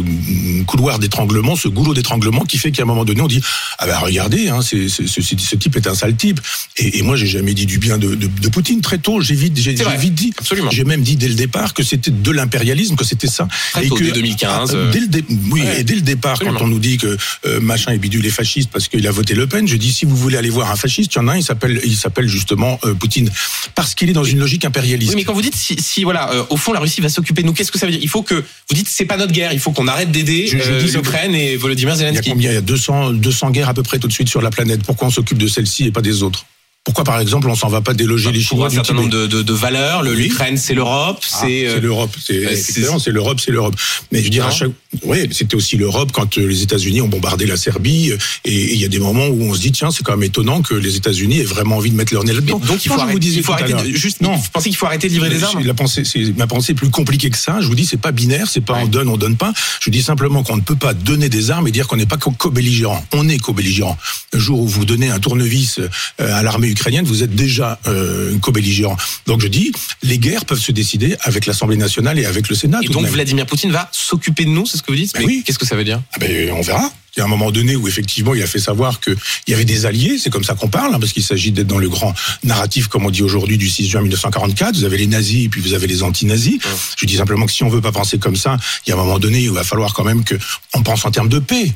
couloir 0.65 0.97
d'étranglement, 0.97 1.55
ce 1.55 1.67
goulot 1.67 1.93
d'étranglement 1.93 2.41
qui 2.45 2.57
fait 2.57 2.71
qu'à 2.71 2.81
un 2.83 2.85
moment 2.87 3.05
donné 3.05 3.21
on 3.21 3.27
dit 3.27 3.41
ah 3.77 3.85
ben 3.85 3.97
regardez, 3.99 4.49
hein, 4.49 4.61
c'est, 4.63 4.89
c'est- 4.89 5.07
ce, 5.07 5.21
ce 5.21 5.55
type 5.55 5.75
est 5.77 5.85
un 5.87 5.93
sale 5.95 6.15
type. 6.15 6.41
Et, 6.77 6.97
et 6.97 7.01
moi 7.03 7.15
j'ai 7.15 7.27
jamais 7.27 7.53
dit 7.53 7.67
du 7.67 7.77
bien 7.77 7.97
de, 7.99 8.15
de, 8.15 8.27
de 8.27 8.49
Poutine 8.49 8.81
très 8.81 8.97
tôt. 8.97 9.21
J'ai 9.21 9.35
vite 9.35 9.55
j'ai, 9.57 9.73
vite 9.99 10.15
dit. 10.15 10.33
Absolument. 10.37 10.71
J'ai 10.71 10.83
même 10.83 11.03
dit 11.03 11.15
dès 11.15 11.27
le 11.29 11.35
départ 11.35 11.75
que 11.75 11.83
c'était 11.83 12.11
de 12.11 12.31
l'impérialisme, 12.31 12.95
que 12.95 13.05
c'était 13.05 13.27
ça. 13.27 13.47
Très 13.71 13.85
et 13.85 13.89
tôt, 13.89 13.95
que 13.95 14.03
dès 14.03 14.11
2015, 14.11 14.75
ah, 14.75 14.91
dès 14.91 14.99
le 14.99 15.07
dé- 15.07 15.23
oui, 15.51 15.61
Ouais. 15.61 15.81
et 15.81 15.83
dès 15.83 15.95
le 15.95 16.01
départ, 16.01 16.33
Absolument. 16.33 16.59
quand 16.59 16.65
on 16.65 16.69
nous 16.69 16.79
dit 16.79 16.97
que 16.97 17.17
euh, 17.45 17.59
machin 17.59 17.91
et 17.93 17.97
bidule 17.97 18.25
est 18.25 18.29
fasciste 18.31 18.69
parce 18.71 18.87
qu'il 18.87 19.05
a 19.07 19.11
voté 19.11 19.33
Le 19.35 19.47
Pen, 19.47 19.67
je 19.67 19.75
dis 19.77 19.91
si 19.91 20.05
vous 20.05 20.15
voulez 20.15 20.37
aller 20.37 20.49
voir 20.49 20.71
un 20.71 20.75
fasciste, 20.75 21.13
il 21.13 21.17
y 21.17 21.21
en 21.21 21.27
a 21.27 21.33
un, 21.33 21.37
il 21.37 21.43
s'appelle 21.43 21.79
il 21.83 21.95
s'appelle 21.95 22.27
justement 22.27 22.79
euh, 22.85 22.93
Poutine 22.93 23.29
parce 23.75 23.95
qu'il 23.95 24.09
est 24.09 24.13
dans 24.13 24.23
une 24.23 24.39
logique 24.39 24.65
impérialiste. 24.65 25.11
Oui, 25.11 25.15
mais 25.17 25.23
quand 25.23 25.33
vous 25.33 25.41
dites 25.41 25.55
si, 25.55 25.75
si 25.81 26.03
voilà, 26.03 26.31
euh, 26.33 26.43
au 26.49 26.57
fond 26.57 26.73
la 26.73 26.79
Russie 26.79 27.01
va 27.01 27.09
s'occuper 27.09 27.41
de 27.41 27.47
nous, 27.47 27.53
qu'est-ce 27.53 27.71
que 27.71 27.79
ça 27.79 27.85
veut 27.85 27.91
dire? 27.91 28.01
Il 28.01 28.09
faut 28.09 28.21
que 28.23 28.35
vous 28.35 28.75
dites 28.75 28.87
c'est 28.89 29.05
pas 29.05 29.17
notre 29.17 29.31
guerre, 29.33 29.53
il 29.53 29.59
faut 29.59 29.71
qu'on 29.71 29.87
arrête 29.87 30.11
d'aider 30.11 30.49
l'Ukraine 30.93 31.33
et 31.35 31.55
Volodymyr 31.57 31.93
Il 31.95 31.97
y 31.99 32.03
a 32.03 32.07
Zelensky. 32.09 32.29
combien? 32.29 32.51
Il 32.51 32.55
y 32.55 32.57
a 32.57 32.61
200, 32.61 33.13
200 33.13 33.51
guerres 33.51 33.69
à 33.69 33.73
peu 33.73 33.83
près 33.83 33.99
tout 33.99 34.07
de 34.07 34.13
suite 34.13 34.29
sur 34.29 34.41
la 34.41 34.49
planète. 34.49 34.81
Pourquoi 34.83 35.07
on 35.07 35.11
s'occupe 35.11 35.37
de 35.37 35.47
celle-ci 35.47 35.85
et 35.85 35.91
pas 35.91 36.01
des 36.01 36.23
autres? 36.23 36.45
Pourquoi, 36.85 37.05
par 37.05 37.21
exemple, 37.21 37.47
on 37.49 37.55
s'en 37.55 37.69
va 37.69 37.79
pas 37.79 37.93
déloger 37.93 38.33
les 38.33 38.39
Pour 38.41 38.49
Chinois 38.49 38.65
un 38.65 38.69
du 38.69 38.75
certain 38.75 38.93
nombre 38.93 39.09
de, 39.09 39.25
de, 39.25 39.41
de 39.41 39.53
valeurs, 39.53 40.03
l'Ukraine 40.03 40.57
c'est 40.57 40.73
l'Europe, 40.73 41.19
Ah, 41.31 41.37
c'est 41.41 41.65
euh, 41.65 41.79
l'Europe, 41.79 42.13
c'est 42.21 42.35
effectivement, 42.35 42.99
c'est- 42.99 43.11
l'Europe, 43.11 43.39
c'est 43.39 43.51
l'Europe. 43.51 43.73
Mais 44.11 44.19
je 44.19 44.25
veux 44.25 44.29
dire, 44.29 44.43
Non. 44.43 44.49
à 44.49 44.51
chaque, 44.51 44.71
oui, 45.03 45.19
c'était 45.31 45.55
aussi 45.55 45.77
l'Europe 45.77 46.11
quand 46.11 46.37
euh, 46.37 46.45
les 46.45 46.61
États-Unis 46.61 46.99
ont 46.99 47.07
bombardé 47.07 47.45
la 47.45 47.55
Serbie. 47.55 48.11
euh, 48.11 48.17
Et 48.43 48.73
il 48.73 48.79
y 48.81 48.83
a 48.83 48.89
des 48.89 48.99
moments 48.99 49.27
où 49.27 49.43
on 49.43 49.53
se 49.53 49.61
dit, 49.61 49.71
tiens, 49.71 49.91
c'est 49.91 50.03
quand 50.03 50.11
même 50.11 50.23
étonant 50.23 50.61
que 50.61 50.73
les 50.73 50.97
États-Unis 50.97 51.39
aient 51.39 51.43
vraiment 51.45 51.77
envie 51.77 51.89
de 51.89 51.95
mettre 51.95 52.13
leur 52.13 52.25
nez 52.25 52.33
là-dedans. 52.33 52.59
donc 52.59 52.83
il 52.83 52.89
faut 52.89 52.95
vous 52.95 52.99
arrêter, 53.01 53.27
il 53.27 53.43
faut 53.43 53.53
arrêter 53.53 53.73
de, 53.73 53.95
juste 53.95 54.19
Non. 54.19 54.35
vous 54.35 54.49
pensez 54.51 54.67
qu'il 54.69 54.77
faut 54.77 54.85
arrêter 54.85 55.07
de 55.07 55.13
livrer 55.13 55.29
des 55.29 55.41
armes 55.45 55.63
La 55.65 55.73
pensée, 55.73 56.03
c'est, 56.03 56.35
ma 56.37 56.47
pensée 56.47 56.73
est 56.73 56.75
plus 56.75 56.89
compliquée 56.89 57.29
que 57.29 57.37
ça. 57.37 57.59
Je 57.61 57.67
vous 57.67 57.75
dis, 57.75 57.85
c'est 57.85 57.95
pas 57.95 58.11
binaire, 58.11 58.49
c'est 58.49 58.59
pas 58.59 58.73
Ouais. 58.73 58.81
on 58.83 58.87
donne, 58.87 59.07
on 59.07 59.15
donne 59.17 59.37
pas. 59.37 59.53
Je 59.81 59.89
dis 59.89 60.01
simplement 60.03 60.43
qu'on 60.43 60.57
ne 60.57 60.61
peut 60.61 60.75
pas 60.75 60.93
donner 60.93 61.29
des 61.29 61.49
armes 61.49 61.65
et 61.69 61.71
dire 61.71 61.87
qu'on 61.87 61.95
n'est 61.95 62.05
pas 62.05 62.17
co- 62.17 62.31
co-belligérant. 62.31 63.05
On 63.13 63.29
est 63.29 63.37
co-belligérant. 63.37 63.97
Le 64.33 64.39
jour 64.39 64.59
où 64.59 64.67
vous 64.67 64.83
donnez 64.83 65.09
un 65.09 65.19
tournevis 65.19 65.79
à 66.19 66.43
l'armée 66.43 66.72
ukrainienne, 66.73 67.05
vous 67.05 67.23
êtes 67.23 67.33
déjà 67.33 67.79
euh, 67.87 68.37
co-belligérant. 68.39 68.97
Donc 69.25 69.41
je 69.41 69.47
dis, 69.47 69.71
les 70.01 70.19
guerres 70.19 70.45
peuvent 70.45 70.59
se 70.59 70.71
décider 70.71 71.15
avec 71.21 71.45
l'Assemblée 71.45 71.77
nationale 71.77 72.19
et 72.19 72.25
avec 72.25 72.49
le 72.49 72.55
Sénat. 72.55 72.79
Et 72.83 72.89
donc. 72.89 73.07
Vladimir 73.07 73.45
Poutine 73.45 73.71
va 73.71 73.89
s'occuper 73.91 74.45
de 74.45 74.49
nous, 74.49 74.65
c'est 74.65 74.77
ce 74.77 74.83
que 74.83 74.91
vous 74.91 74.97
dites? 74.97 75.13
Ben 75.13 75.21
Mais 75.21 75.25
oui. 75.25 75.43
Qu'est-ce 75.45 75.59
que 75.59 75.65
ça 75.65 75.75
veut 75.75 75.83
dire? 75.83 76.01
Ah 76.13 76.19
ben, 76.19 76.51
on 76.51 76.61
verra. 76.61 76.91
Il 77.15 77.19
y 77.19 77.21
a 77.21 77.25
un 77.25 77.29
moment 77.29 77.51
donné 77.51 77.75
où 77.75 77.87
effectivement 77.87 78.33
il 78.33 78.41
a 78.41 78.47
fait 78.47 78.59
savoir 78.59 78.99
qu'il 78.99 79.15
y 79.47 79.53
avait 79.53 79.65
des 79.65 79.85
alliés, 79.85 80.17
c'est 80.17 80.31
comme 80.31 80.43
ça 80.43 80.55
qu'on 80.55 80.67
parle, 80.67 80.95
hein, 80.95 80.99
parce 80.99 81.13
qu'il 81.13 81.21
s'agit 81.21 81.51
d'être 81.51 81.67
dans 81.67 81.77
le 81.77 81.87
grand 81.87 82.11
narratif, 82.43 82.87
comme 82.87 83.05
on 83.05 83.11
dit 83.11 83.21
aujourd'hui, 83.21 83.59
du 83.59 83.69
6 83.69 83.87
juin 83.87 84.01
1944. 84.01 84.75
Vous 84.75 84.83
avez 84.83 84.97
les 84.97 85.05
nazis 85.05 85.45
et 85.45 85.49
puis 85.49 85.61
vous 85.61 85.73
avez 85.73 85.85
les 85.85 86.01
anti-nazis. 86.01 86.57
Je 86.97 87.05
dis 87.05 87.17
simplement 87.17 87.45
que 87.45 87.51
si 87.51 87.63
on 87.63 87.69
veut 87.69 87.81
pas 87.81 87.91
penser 87.91 88.17
comme 88.17 88.35
ça, 88.35 88.57
il 88.85 88.89
y 88.89 88.93
a 88.93 88.95
un 88.95 88.99
moment 88.99 89.19
donné 89.19 89.47
où 89.47 89.51
il 89.51 89.51
va 89.51 89.63
falloir 89.63 89.93
quand 89.93 90.03
même 90.03 90.23
que 90.23 90.35
on 90.73 90.81
pense 90.81 91.05
en 91.05 91.11
termes 91.11 91.29
de 91.29 91.39
paix. 91.39 91.71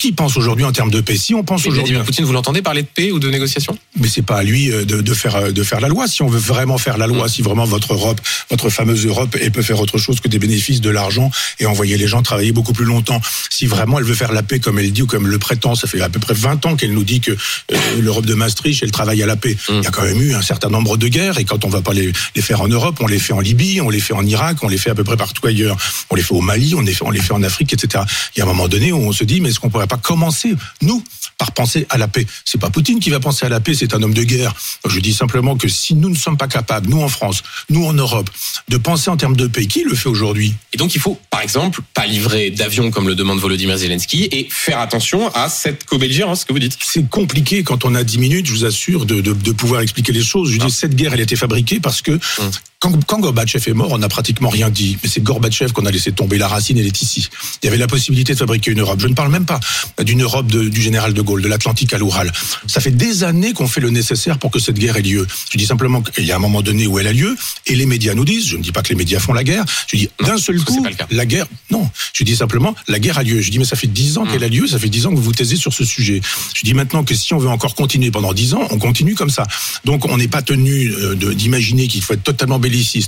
Qui 0.00 0.12
pense 0.12 0.36
aujourd'hui 0.36 0.64
en 0.64 0.72
termes 0.72 0.90
de 0.90 1.00
paix 1.00 1.16
Si 1.16 1.34
on 1.34 1.44
pense 1.44 1.66
aujourd'hui, 1.66 1.96
Poutine, 2.04 2.24
vous 2.24 2.32
l'entendez 2.32 2.62
parler 2.62 2.82
de 2.82 2.88
paix 2.88 3.12
ou 3.12 3.18
de 3.18 3.30
négociation 3.30 3.78
mais 4.00 4.08
c'est 4.08 4.22
pas 4.22 4.38
à 4.38 4.42
lui 4.42 4.70
euh, 4.72 4.84
de, 4.84 5.00
de 5.00 5.14
faire 5.14 5.36
euh, 5.36 5.50
de 5.52 5.62
faire 5.62 5.80
la 5.80 5.88
loi. 5.88 6.08
Si 6.08 6.22
on 6.22 6.28
veut 6.28 6.38
vraiment 6.38 6.78
faire 6.78 6.96
la 6.98 7.06
loi, 7.06 7.28
si 7.28 7.42
vraiment 7.42 7.64
votre 7.64 7.92
Europe, 7.92 8.20
votre 8.50 8.70
fameuse 8.70 9.04
Europe, 9.06 9.36
elle 9.40 9.52
peut 9.52 9.62
faire 9.62 9.80
autre 9.80 9.98
chose 9.98 10.20
que 10.20 10.28
des 10.28 10.38
bénéfices 10.38 10.80
de 10.80 10.90
l'argent 10.90 11.30
et 11.60 11.66
envoyer 11.66 11.96
les 11.98 12.06
gens 12.08 12.22
travailler 12.22 12.52
beaucoup 12.52 12.72
plus 12.72 12.84
longtemps. 12.84 13.20
Si 13.50 13.66
vraiment 13.66 13.98
elle 13.98 14.04
veut 14.04 14.14
faire 14.14 14.32
la 14.32 14.42
paix 14.42 14.60
comme 14.60 14.78
elle 14.78 14.90
dit 14.92 15.02
ou 15.02 15.06
comme 15.06 15.26
elle 15.26 15.30
le 15.30 15.38
prétend, 15.38 15.74
ça 15.74 15.86
fait 15.86 16.00
à 16.00 16.08
peu 16.08 16.18
près 16.20 16.34
20 16.34 16.66
ans 16.66 16.76
qu'elle 16.76 16.92
nous 16.92 17.04
dit 17.04 17.20
que 17.20 17.32
euh, 17.32 17.76
l'Europe 18.00 18.26
de 18.26 18.34
Maastricht, 18.34 18.82
elle 18.82 18.90
travaille 18.90 19.22
à 19.22 19.26
la 19.26 19.36
paix. 19.36 19.56
Il 19.68 19.82
y 19.82 19.86
a 19.86 19.90
quand 19.90 20.02
même 20.02 20.20
eu 20.20 20.34
un 20.34 20.42
certain 20.42 20.70
nombre 20.70 20.96
de 20.96 21.08
guerres 21.08 21.38
et 21.38 21.44
quand 21.44 21.64
on 21.64 21.68
va 21.68 21.82
pas 21.82 21.92
les, 21.92 22.12
les 22.34 22.42
faire 22.42 22.62
en 22.62 22.68
Europe, 22.68 22.96
on 23.00 23.06
les 23.06 23.18
fait 23.18 23.34
en 23.34 23.40
Libye, 23.40 23.80
on 23.80 23.90
les 23.90 24.00
fait 24.00 24.14
en 24.14 24.24
Irak, 24.24 24.56
on 24.62 24.68
les 24.68 24.78
fait 24.78 24.90
à 24.90 24.94
peu 24.94 25.04
près 25.04 25.16
partout 25.16 25.46
ailleurs. 25.46 25.76
On 26.10 26.14
les 26.14 26.22
fait 26.22 26.34
au 26.34 26.40
Mali, 26.40 26.74
on 26.74 26.80
les 26.80 26.94
fait, 26.94 27.04
on 27.04 27.10
les 27.10 27.20
fait 27.20 27.34
en 27.34 27.42
Afrique, 27.42 27.72
etc. 27.72 28.04
Il 28.34 28.38
y 28.38 28.42
a 28.42 28.44
un 28.44 28.48
moment 28.48 28.68
donné 28.68 28.92
où 28.92 28.96
on 28.96 29.12
se 29.12 29.24
dit, 29.24 29.40
mais 29.40 29.50
est-ce 29.50 29.60
qu'on 29.60 29.70
pourrait 29.86 30.00
pas 30.00 30.08
commencer, 30.08 30.54
nous, 30.80 31.02
par 31.38 31.52
penser 31.52 31.86
à 31.90 31.98
la 31.98 32.08
paix 32.08 32.26
C'est 32.44 32.60
pas 32.60 32.70
Poutine 32.70 33.00
qui 33.00 33.10
va 33.10 33.20
penser 33.20 33.46
à 33.46 33.48
la 33.48 33.60
paix, 33.60 33.74
c'est 33.74 33.94
un 33.94 34.02
homme 34.02 34.14
de 34.14 34.22
guerre. 34.22 34.54
Je 34.88 35.00
dis 35.00 35.12
simplement 35.12 35.56
que 35.56 35.68
si 35.68 35.94
nous 35.94 36.08
ne 36.08 36.16
sommes 36.16 36.36
pas 36.36 36.48
capables, 36.48 36.88
nous 36.88 37.02
en 37.02 37.08
France, 37.08 37.42
nous 37.68 37.84
en 37.84 37.92
Europe, 37.92 38.30
de 38.68 38.76
penser 38.76 39.10
en 39.10 39.16
termes 39.16 39.36
de 39.36 39.46
paix, 39.46 39.66
qui 39.66 39.82
le 39.82 39.94
fait 39.94 40.08
aujourd'hui? 40.08 40.54
Et 40.72 40.76
donc 40.76 40.94
il 40.94 41.00
faut, 41.00 41.20
par 41.30 41.40
exemple, 41.40 41.80
pas 41.94 42.06
livrer 42.06 42.50
d'avions 42.50 42.90
comme 42.90 43.08
le 43.08 43.14
demande 43.14 43.38
Volodymyr 43.40 43.76
Zelensky 43.76 44.28
et 44.30 44.46
faire 44.50 44.78
attention 44.78 45.28
à 45.34 45.48
cette 45.48 45.84
co-belligérance, 45.84 46.40
ce 46.40 46.46
que 46.46 46.52
vous 46.52 46.58
dites. 46.58 46.78
C'est 46.80 47.08
compliqué 47.08 47.64
quand 47.64 47.84
on 47.84 47.94
a 47.94 48.04
10 48.04 48.18
minutes, 48.18 48.46
je 48.46 48.52
vous 48.52 48.64
assure, 48.64 49.06
de, 49.06 49.20
de, 49.20 49.32
de 49.32 49.52
pouvoir 49.52 49.80
expliquer 49.80 50.12
les 50.12 50.22
choses. 50.22 50.50
Je 50.50 50.58
dis, 50.58 50.70
cette 50.70 50.94
guerre, 50.94 51.12
elle 51.14 51.20
a 51.20 51.24
été 51.24 51.36
fabriquée 51.36 51.80
parce 51.80 52.02
que 52.02 52.18
quand, 52.82 53.04
quand 53.06 53.20
Gorbatchev 53.20 53.70
est 53.70 53.74
mort, 53.74 53.92
on 53.92 53.98
n'a 53.98 54.08
pratiquement 54.08 54.48
rien 54.48 54.68
dit. 54.68 54.98
Mais 55.04 55.08
c'est 55.08 55.22
Gorbatchev 55.22 55.70
qu'on 55.72 55.86
a 55.86 55.90
laissé 55.92 56.10
tomber. 56.10 56.36
La 56.36 56.48
racine, 56.48 56.76
elle 56.78 56.86
est 56.86 57.00
ici. 57.00 57.28
Il 57.62 57.66
y 57.66 57.68
avait 57.68 57.78
la 57.78 57.86
possibilité 57.86 58.32
de 58.32 58.38
fabriquer 58.38 58.72
une 58.72 58.80
Europe. 58.80 58.98
Je 59.00 59.06
ne 59.06 59.14
parle 59.14 59.30
même 59.30 59.44
pas 59.46 59.60
d'une 60.04 60.20
Europe 60.22 60.48
de- 60.50 60.68
du 60.68 60.82
général 60.82 61.14
de 61.14 61.22
Gaulle, 61.22 61.42
de 61.42 61.48
l'Atlantique 61.48 61.94
à 61.94 61.98
l'Oural. 61.98 62.32
Ça 62.66 62.80
fait 62.80 62.90
des 62.90 63.22
années 63.22 63.52
qu'on 63.52 63.68
fait 63.68 63.80
le 63.80 63.90
nécessaire 63.90 64.36
pour 64.38 64.50
que 64.50 64.58
cette 64.58 64.78
guerre 64.80 64.96
ait 64.96 65.02
lieu. 65.02 65.24
Je 65.52 65.58
dis 65.58 65.64
simplement 65.66 66.02
qu'il 66.02 66.24
y 66.24 66.32
a 66.32 66.36
un 66.36 66.40
moment 66.40 66.60
donné 66.60 66.88
où 66.88 66.98
elle 66.98 67.06
a 67.06 67.12
lieu, 67.12 67.36
et 67.68 67.76
les 67.76 67.86
médias 67.86 68.14
nous 68.14 68.24
disent, 68.24 68.46
je 68.48 68.56
ne 68.56 68.62
dis 68.62 68.72
pas 68.72 68.82
que 68.82 68.88
les 68.88 68.96
médias 68.96 69.20
font 69.20 69.32
la 69.32 69.44
guerre, 69.44 69.64
je 69.86 69.96
dis 69.96 70.08
d'un 70.24 70.36
seul 70.38 70.58
coup, 70.64 70.82
la 71.12 71.24
guerre, 71.24 71.46
non. 71.70 71.88
Je 72.12 72.24
dis 72.24 72.34
simplement, 72.34 72.74
la 72.88 72.98
guerre 72.98 73.18
a 73.18 73.22
lieu. 73.22 73.40
Je 73.40 73.50
dis, 73.52 73.60
mais 73.60 73.64
ça 73.64 73.76
fait 73.76 73.86
dix 73.86 74.18
ans 74.18 74.26
qu'elle 74.26 74.42
a 74.42 74.48
lieu, 74.48 74.66
ça 74.66 74.80
fait 74.80 74.88
dix 74.88 75.06
ans 75.06 75.10
que 75.10 75.16
vous 75.16 75.22
vous 75.22 75.32
taisez 75.32 75.54
sur 75.56 75.72
ce 75.72 75.84
sujet. 75.84 76.20
Je 76.54 76.62
dis 76.64 76.74
maintenant 76.74 77.04
que 77.04 77.14
si 77.14 77.32
on 77.32 77.38
veut 77.38 77.48
encore 77.48 77.76
continuer 77.76 78.10
pendant 78.10 78.32
dix 78.32 78.54
ans, 78.54 78.66
on 78.70 78.78
continue 78.78 79.14
comme 79.14 79.30
ça. 79.30 79.46
Donc 79.84 80.04
on 80.06 80.16
n'est 80.16 80.26
pas 80.26 80.42
tenu 80.42 80.90
euh, 80.92 81.14
d'imaginer 81.14 81.86
qu'il 81.86 82.02
faut 82.02 82.14
être 82.14 82.24
totalement 82.24 82.58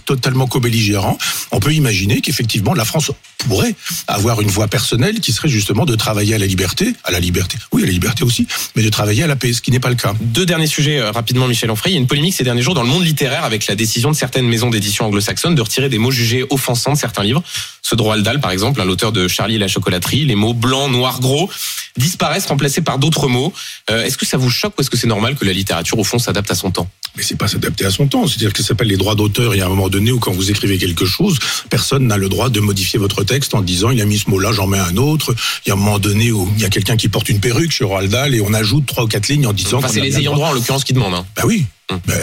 totalement 0.05 0.47
co-belligérant. 0.47 1.19
On 1.53 1.61
peut 1.61 1.73
imaginer 1.73 2.21
qu'effectivement 2.21 2.75
la 2.75 2.85
France 2.85 3.11
pourrait 3.49 3.75
avoir 4.07 4.41
une 4.41 4.49
voie 4.49 4.69
personnelle 4.69 5.21
qui 5.21 5.33
serait 5.33 5.49
justement 5.49 5.85
de 5.85 5.95
travailler 5.97 6.35
à 6.35 6.39
la 6.39 6.47
liberté, 6.47 6.95
à 7.05 7.11
la 7.11 7.21
liberté, 7.21 7.59
oui, 7.73 7.83
à 7.83 7.87
la 7.87 7.93
liberté 7.93 8.25
aussi, 8.25 8.47
mais 8.75 8.83
de 8.83 8.89
travailler 8.89 9.23
à 9.23 9.27
la 9.27 9.37
paix, 9.37 9.53
ce 9.53 9.61
qui 9.61 9.71
n'est 9.71 9.81
pas 9.81 9.91
le 9.91 9.95
cas. 9.95 10.15
Deux 10.21 10.47
derniers 10.47 10.67
sujets 10.67 10.99
euh, 10.99 11.11
rapidement, 11.11 11.47
Michel 11.47 11.71
Onfray. 11.71 11.93
Il 11.93 11.95
y 11.95 11.99
a 11.99 12.01
une 12.01 12.07
polémique 12.07 12.35
ces 12.35 12.45
derniers 12.45 12.63
jours 12.63 12.75
dans 12.75 12.83
le 12.83 12.89
monde 12.89 13.05
littéraire 13.05 13.45
avec 13.45 13.67
la 13.67 13.75
décision 13.75 14.11
de 14.11 14.17
certaines 14.17 14.47
maisons 14.47 14.71
d'édition 14.71 15.07
anglo-saxonnes 15.07 15.55
de 15.55 15.63
retirer 15.63 15.89
des 15.89 15.99
mots 15.99 16.11
jugés 16.11 16.45
offensants 16.51 16.93
de 16.93 16.99
certains 16.99 17.23
livres. 17.23 17.43
Ce 17.83 17.95
droit 17.95 18.15
Aldal, 18.15 18.41
par 18.41 18.51
exemple, 18.51 18.83
l'auteur 18.83 19.13
de 19.13 19.29
Charlie 19.29 19.57
et 19.57 19.59
la 19.59 19.69
chocolaterie, 19.69 20.25
les 20.25 20.35
mots 20.35 20.55
blanc, 20.55 20.89
noir, 20.89 21.21
gros 21.21 21.51
disparaissent 21.97 22.47
remplacés 22.47 22.81
par 22.81 22.99
d'autres 22.99 23.29
mots. 23.29 23.53
Euh, 23.91 24.05
est-ce 24.05 24.17
que 24.17 24.27
ça 24.27 24.37
vous 24.37 24.51
choque 24.51 24.75
ou 24.79 24.81
est-ce 24.81 24.91
que 24.91 24.97
c'est 24.97 25.07
normal 25.07 25.37
que 25.37 25.45
la 25.45 25.53
littérature, 25.53 25.99
au 25.99 26.05
fond, 26.05 26.19
s'adapte 26.19 26.51
à 26.51 26.55
son 26.55 26.71
temps? 26.71 26.89
Mais 27.17 27.23
c'est 27.23 27.37
pas 27.37 27.47
s'adapter 27.49 27.85
à 27.85 27.91
son 27.91 28.09
temps. 28.09 28.27
C'est-à-dire 28.27 28.53
que 28.53 28.61
ça 28.63 28.69
s'appelle 28.69 28.89
les 28.89 28.97
droits 28.97 29.15
d'auteur. 29.15 29.55
Il 29.55 29.59
y 29.59 29.61
a 29.61 29.67
un 29.67 29.69
moment 29.69 29.89
donné 29.89 30.11
où 30.11 30.19
quand 30.19 30.33
vous 30.33 30.51
écrivez 30.51 30.79
quelque 30.79 31.07
chose, 31.07 31.39
personne 31.71 32.07
n'a 32.07 32.17
le 32.17 32.29
droit 32.29 32.51
de 32.51 32.61
modifier 32.61 32.99
votre 32.99 33.23
texte 33.23 33.55
en 33.55 33.63
disant 33.63 33.91
il 33.91 34.01
a 34.01 34.05
mis 34.05 34.19
ce 34.19 34.29
mot-là, 34.31 34.53
j'en 34.53 34.67
mets 34.67 34.79
un 34.79 34.97
autre. 34.97 35.35
Il 35.65 35.69
y 35.69 35.71
a 35.71 35.75
un 35.75 35.79
moment 35.79 35.99
donné 35.99 36.33
où 36.33 36.51
il 36.57 36.63
y 36.63 36.65
a 36.65 36.71
quelqu'un 36.71 36.97
qui 36.97 37.09
porte 37.09 37.29
une 37.29 37.41
perruque 37.41 37.71
chez 37.71 37.85
Roald 37.85 38.11
Dahl 38.11 38.35
et 38.35 38.41
on 38.41 38.53
ajoute 38.53 38.87
trois 38.87 39.05
ou 39.05 39.07
quatre 39.07 39.29
lignes 39.29 39.47
en 39.47 39.53
disant. 39.53 39.79
Enfin, 39.79 39.89
c'est 39.89 40.01
les 40.01 40.19
ayants 40.19 40.35
droit, 40.35 40.49
en 40.49 40.53
l'occurrence, 40.53 40.85
qui 40.85 40.93
demandent. 40.93 41.15
Hein, 41.15 41.27
Bah 41.37 41.43
oui. 41.47 41.67
Hum. 41.91 42.01
Ben, 42.07 42.19